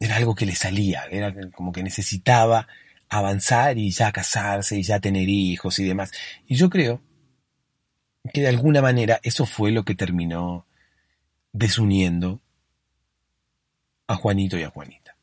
[0.00, 2.66] era algo que le salía, era como que necesitaba
[3.08, 6.10] avanzar y ya casarse y ya tener hijos y demás.
[6.46, 7.02] Y yo creo
[8.32, 10.66] que de alguna manera eso fue lo que terminó
[11.52, 12.40] desuniendo
[14.06, 15.16] a Juanito y a Juanita.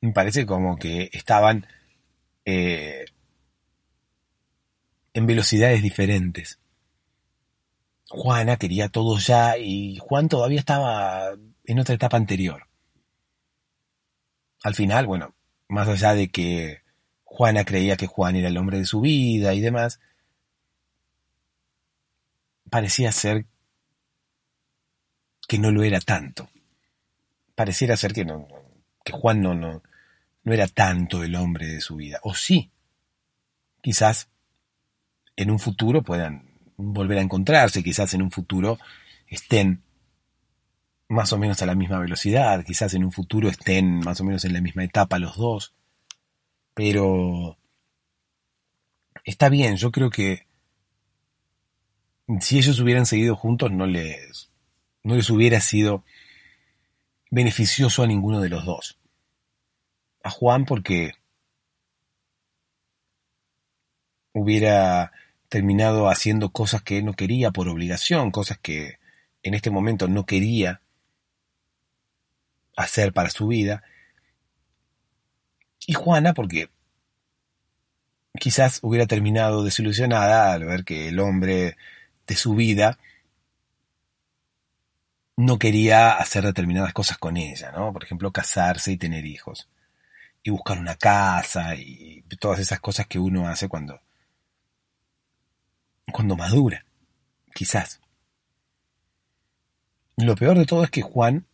[0.00, 1.66] Me parece como que estaban
[2.44, 3.04] eh,
[5.12, 6.58] en velocidades diferentes.
[8.08, 11.30] Juana quería todo ya y Juan todavía estaba
[11.64, 12.66] en otra etapa anterior.
[14.62, 15.34] Al final, bueno,
[15.68, 16.82] más allá de que
[17.24, 20.00] Juana creía que Juan era el hombre de su vida y demás,
[22.68, 23.46] parecía ser
[25.50, 26.48] que no lo era tanto.
[27.56, 28.46] Pareciera ser que, no,
[29.04, 29.82] que Juan no, no,
[30.44, 32.20] no era tanto el hombre de su vida.
[32.22, 32.70] O sí,
[33.82, 34.28] quizás
[35.34, 38.78] en un futuro puedan volver a encontrarse, quizás en un futuro
[39.26, 39.82] estén
[41.08, 44.44] más o menos a la misma velocidad, quizás en un futuro estén más o menos
[44.44, 45.74] en la misma etapa los dos,
[46.74, 47.58] pero
[49.24, 50.46] está bien, yo creo que
[52.38, 54.49] si ellos hubieran seguido juntos no les,
[55.02, 56.04] no les hubiera sido
[57.30, 58.98] beneficioso a ninguno de los dos.
[60.22, 61.12] A Juan porque
[64.32, 65.12] hubiera
[65.48, 68.98] terminado haciendo cosas que no quería por obligación, cosas que
[69.42, 70.80] en este momento no quería
[72.76, 73.82] hacer para su vida.
[75.86, 76.70] Y Juana, porque
[78.38, 81.76] quizás hubiera terminado desilusionada al ver que el hombre
[82.26, 82.98] de su vida
[85.40, 87.92] no quería hacer determinadas cosas con ella, ¿no?
[87.92, 89.68] Por ejemplo, casarse y tener hijos.
[90.42, 94.00] Y buscar una casa y todas esas cosas que uno hace cuando
[96.12, 96.84] cuando madura,
[97.54, 98.00] quizás.
[100.16, 101.46] Lo peor de todo es que Juan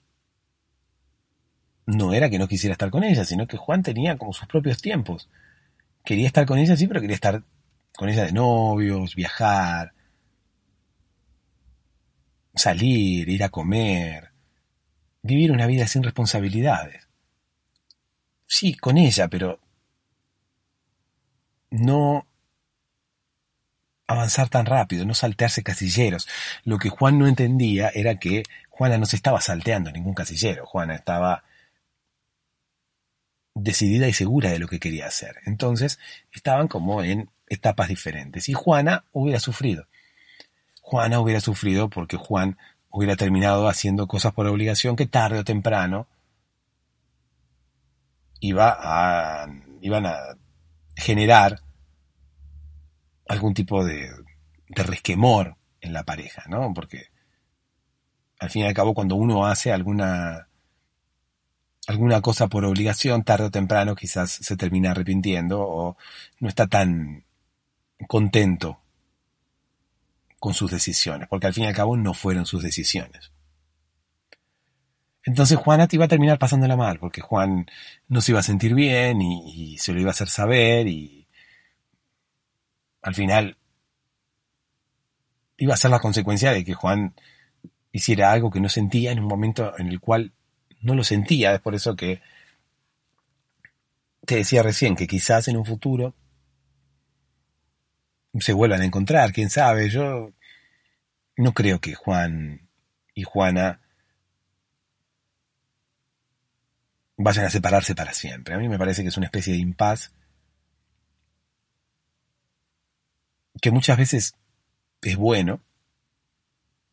[1.86, 4.82] no era que no quisiera estar con ella, sino que Juan tenía como sus propios
[4.82, 5.28] tiempos.
[6.04, 7.44] Quería estar con ella, sí, pero quería estar
[7.94, 9.92] con ella de novios, viajar,
[12.56, 14.30] salir, ir a comer,
[15.22, 17.06] vivir una vida sin responsabilidades.
[18.46, 19.60] Sí, con ella, pero
[21.70, 22.26] no
[24.06, 26.28] avanzar tan rápido, no saltearse casilleros.
[26.64, 30.94] Lo que Juan no entendía era que Juana no se estaba salteando ningún casillero, Juana
[30.94, 31.44] estaba
[33.54, 35.36] decidida y segura de lo que quería hacer.
[35.46, 35.98] Entonces
[36.30, 38.48] estaban como en etapas diferentes.
[38.48, 39.86] Y Juana hubiera sufrido.
[40.86, 42.58] Juana hubiera sufrido porque Juan
[42.90, 46.06] hubiera terminado haciendo cosas por obligación que tarde o temprano
[48.38, 49.48] iba a,
[49.80, 50.14] iban a
[50.94, 51.60] generar
[53.26, 54.12] algún tipo de,
[54.68, 56.72] resquemor en la pareja, ¿no?
[56.72, 57.08] Porque
[58.38, 60.46] al fin y al cabo cuando uno hace alguna
[61.88, 65.96] alguna cosa por obligación, tarde o temprano quizás se termina arrepintiendo o
[66.38, 67.24] no está tan
[68.06, 68.85] contento
[70.38, 73.32] con sus decisiones, porque al fin y al cabo no fueron sus decisiones.
[75.24, 77.66] Entonces Juana te iba a terminar pasándola mal, porque Juan
[78.08, 81.26] no se iba a sentir bien y, y se lo iba a hacer saber y
[83.02, 83.56] al final
[85.56, 87.14] iba a ser la consecuencia de que Juan
[87.92, 90.32] hiciera algo que no sentía en un momento en el cual
[90.80, 91.54] no lo sentía.
[91.54, 92.20] Es por eso que
[94.24, 96.14] te decía recién que quizás en un futuro
[98.40, 99.88] se vuelvan a encontrar, quién sabe.
[99.90, 100.32] Yo
[101.36, 102.68] no creo que Juan
[103.14, 103.80] y Juana
[107.16, 108.54] vayan a separarse para siempre.
[108.54, 110.12] A mí me parece que es una especie de impas
[113.60, 114.34] que muchas veces
[115.02, 115.60] es bueno,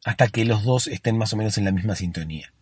[0.06, 2.54] hasta que los dos estén más o menos en la misma sintonía.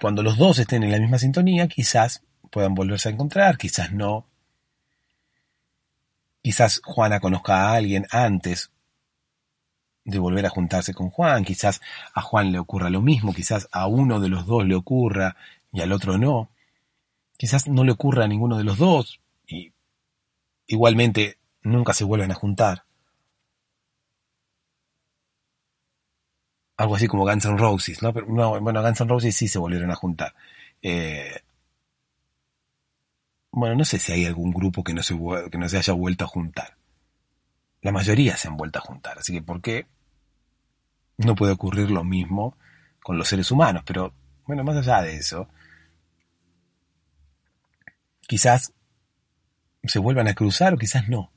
[0.00, 4.26] Cuando los dos estén en la misma sintonía, quizás puedan volverse a encontrar, quizás no.
[6.42, 8.70] Quizás Juana conozca a alguien antes
[10.04, 11.80] de volver a juntarse con Juan, quizás
[12.14, 15.36] a Juan le ocurra lo mismo, quizás a uno de los dos le ocurra
[15.72, 16.50] y al otro no.
[17.36, 19.72] Quizás no le ocurra a ninguno de los dos y
[20.66, 22.84] igualmente nunca se vuelven a juntar.
[26.76, 28.12] Algo así como Guns N' Roses, ¿no?
[28.12, 30.34] Pero, no bueno, Guns N' Roses sí se volvieron a juntar.
[30.82, 31.40] Eh,
[33.52, 35.16] bueno, no sé si hay algún grupo que no, se,
[35.50, 36.76] que no se haya vuelto a juntar.
[37.82, 39.86] La mayoría se han vuelto a juntar, así que ¿por qué
[41.18, 42.56] no puede ocurrir lo mismo
[43.02, 43.82] con los seres humanos?
[43.86, 44.12] Pero
[44.46, 45.48] bueno, más allá de eso,
[48.26, 48.72] quizás
[49.84, 51.32] se vuelvan a cruzar o quizás no.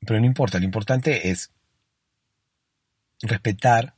[0.00, 1.52] Pero no importa, lo importante es
[3.22, 3.94] respetar,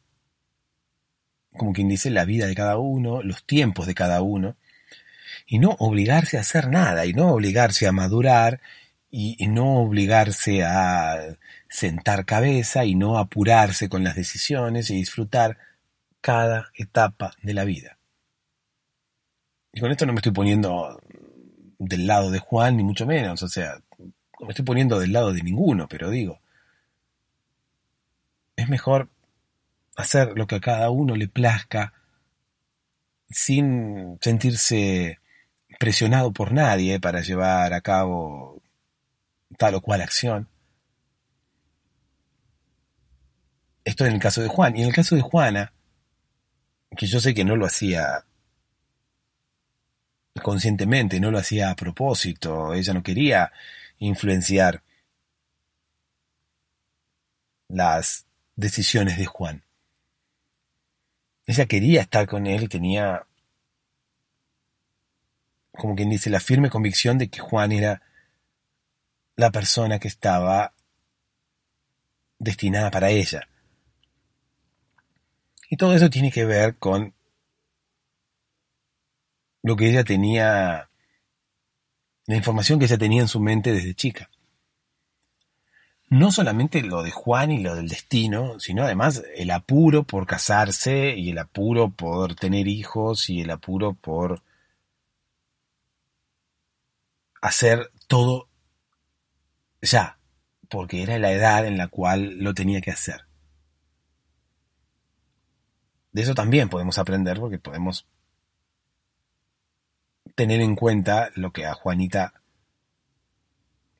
[1.52, 4.56] como quien dice, la vida de cada uno, los tiempos de cada uno,
[5.50, 8.60] y no obligarse a hacer nada, y no obligarse a madurar,
[9.10, 11.38] y, no obligarse a
[11.70, 15.56] sentar cabeza, y no apurarse con las decisiones, y disfrutar
[16.20, 17.98] cada etapa de la vida.
[19.72, 21.00] Y con esto no me estoy poniendo
[21.78, 25.32] del lado de Juan, ni mucho menos, o sea, no me estoy poniendo del lado
[25.32, 26.40] de ninguno, pero digo,
[28.54, 29.08] es mejor
[29.96, 31.94] hacer lo que a cada uno le plazca
[33.30, 35.17] sin sentirse
[35.78, 38.60] presionado por nadie para llevar a cabo
[39.56, 40.48] tal o cual acción.
[43.84, 44.76] Esto en el caso de Juan.
[44.76, 45.72] Y en el caso de Juana,
[46.96, 48.24] que yo sé que no lo hacía
[50.42, 53.52] conscientemente, no lo hacía a propósito, ella no quería
[53.98, 54.82] influenciar
[57.68, 58.26] las
[58.56, 59.64] decisiones de Juan.
[61.46, 63.26] Ella quería estar con él, tenía,
[65.78, 68.02] como quien dice, la firme convicción de que Juan era
[69.36, 70.74] la persona que estaba
[72.38, 73.48] destinada para ella.
[75.70, 77.14] Y todo eso tiene que ver con
[79.62, 80.90] lo que ella tenía,
[82.26, 84.30] la información que ella tenía en su mente desde chica
[86.10, 91.14] no solamente lo de Juan y lo del destino, sino además el apuro por casarse
[91.16, 94.42] y el apuro por tener hijos y el apuro por
[97.40, 98.48] hacer todo
[99.80, 100.18] ya,
[100.68, 103.26] porque era la edad en la cual lo tenía que hacer.
[106.12, 108.06] De eso también podemos aprender porque podemos
[110.34, 112.42] tener en cuenta lo que a Juanita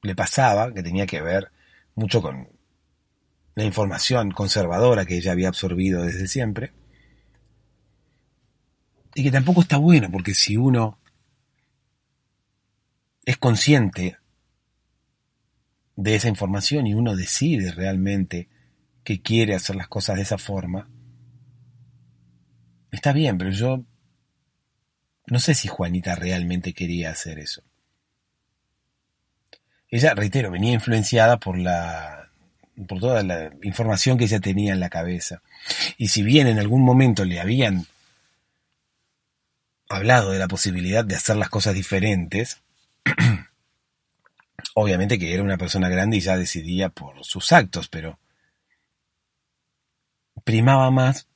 [0.03, 1.51] le pasaba, que tenía que ver
[1.95, 2.49] mucho con
[3.55, 6.73] la información conservadora que ella había absorbido desde siempre.
[9.15, 11.01] Y que tampoco está bueno, porque si uno
[13.29, 14.17] es consciente
[15.97, 18.49] de esa información y uno decide realmente
[19.05, 20.89] que quiere hacer las cosas de esa forma,
[22.91, 23.85] está bien, pero yo
[25.27, 27.63] no sé si Juanita realmente quería hacer eso.
[29.91, 32.31] Ella, reitero, venía influenciada por la
[32.87, 35.43] por toda la información que ella tenía en la cabeza.
[35.99, 37.85] Y si bien en algún momento le habían
[39.91, 42.63] hablado de la posibilidad de hacer las cosas diferentes,
[44.75, 48.19] obviamente que era una persona grande y ya decidía por sus actos, pero
[50.45, 51.29] primaba más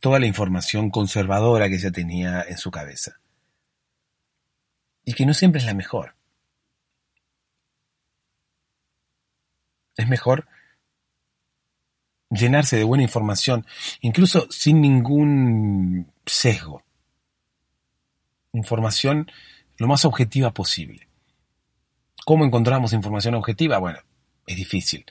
[0.00, 3.18] toda la información conservadora que ella tenía en su cabeza.
[5.04, 6.14] Y que no siempre es la mejor.
[9.96, 10.48] Es mejor
[12.30, 13.66] llenarse de buena información,
[14.00, 16.82] incluso sin ningún sesgo.
[18.52, 19.30] Información
[19.82, 21.08] lo más objetiva posible.
[22.24, 23.78] ¿Cómo encontramos información objetiva?
[23.78, 23.98] Bueno,
[24.46, 25.04] es difícil.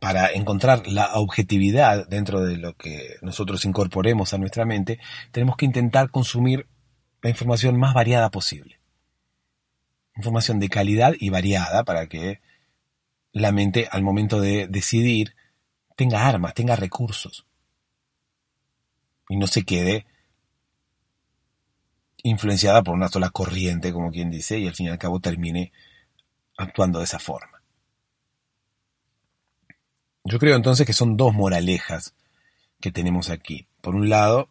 [0.00, 4.98] Para encontrar la objetividad dentro de lo que nosotros incorporemos a nuestra mente,
[5.32, 6.66] tenemos que intentar consumir
[7.22, 8.78] la información más variada posible
[10.16, 12.40] información de calidad y variada para que
[13.32, 15.36] la mente al momento de decidir
[15.94, 17.46] tenga armas, tenga recursos
[19.28, 20.06] y no se quede
[22.26, 25.72] influenciada por una sola corriente, como quien dice, y al fin y al cabo termine
[26.56, 27.62] actuando de esa forma.
[30.24, 32.14] Yo creo entonces que son dos moralejas
[32.80, 33.68] que tenemos aquí.
[33.80, 34.50] Por un lado,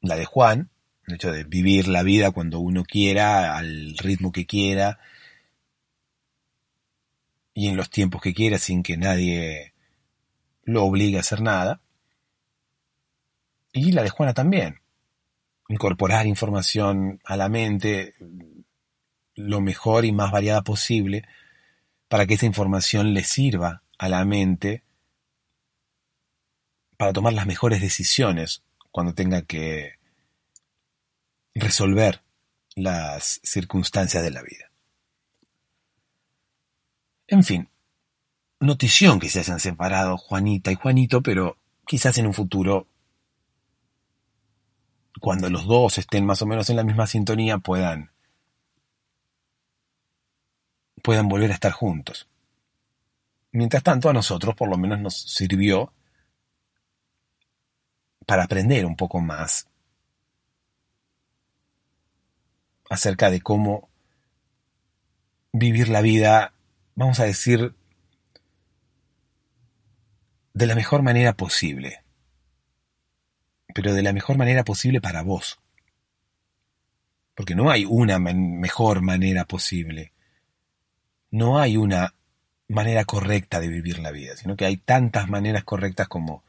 [0.00, 0.70] la de Juan,
[1.08, 5.00] el hecho de vivir la vida cuando uno quiera, al ritmo que quiera,
[7.52, 9.72] y en los tiempos que quiera sin que nadie
[10.62, 11.80] lo obligue a hacer nada.
[13.72, 14.80] Y la de Juana también.
[15.68, 18.14] Incorporar información a la mente
[19.34, 21.24] lo mejor y más variada posible
[22.08, 24.84] para que esa información le sirva a la mente
[26.96, 29.96] para tomar las mejores decisiones cuando tenga que
[31.54, 32.22] resolver
[32.74, 34.70] las circunstancias de la vida.
[37.26, 37.68] En fin,
[38.60, 42.86] notición que se hayan separado Juanita y Juanito, pero quizás en un futuro,
[45.20, 48.10] cuando los dos estén más o menos en la misma sintonía, puedan,
[51.02, 52.28] puedan volver a estar juntos.
[53.52, 55.92] Mientras tanto, a nosotros por lo menos nos sirvió
[58.26, 59.68] para aprender un poco más
[62.90, 63.88] acerca de cómo
[65.52, 66.52] vivir la vida,
[66.94, 67.74] vamos a decir,
[70.52, 72.05] de la mejor manera posible.
[73.76, 75.60] Pero de la mejor manera posible para vos.
[77.34, 80.14] Porque no hay una mejor manera posible.
[81.30, 82.14] No hay una
[82.68, 86.42] manera correcta de vivir la vida, sino que hay tantas maneras correctas como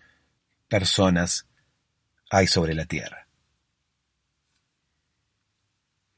[0.70, 1.48] personas
[2.30, 3.28] hay sobre la tierra.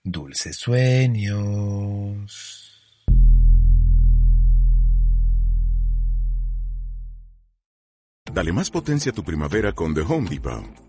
[0.03, 2.05] Dulces sueños.
[8.31, 10.88] Dale más potencia a tu primavera con The Home Depot.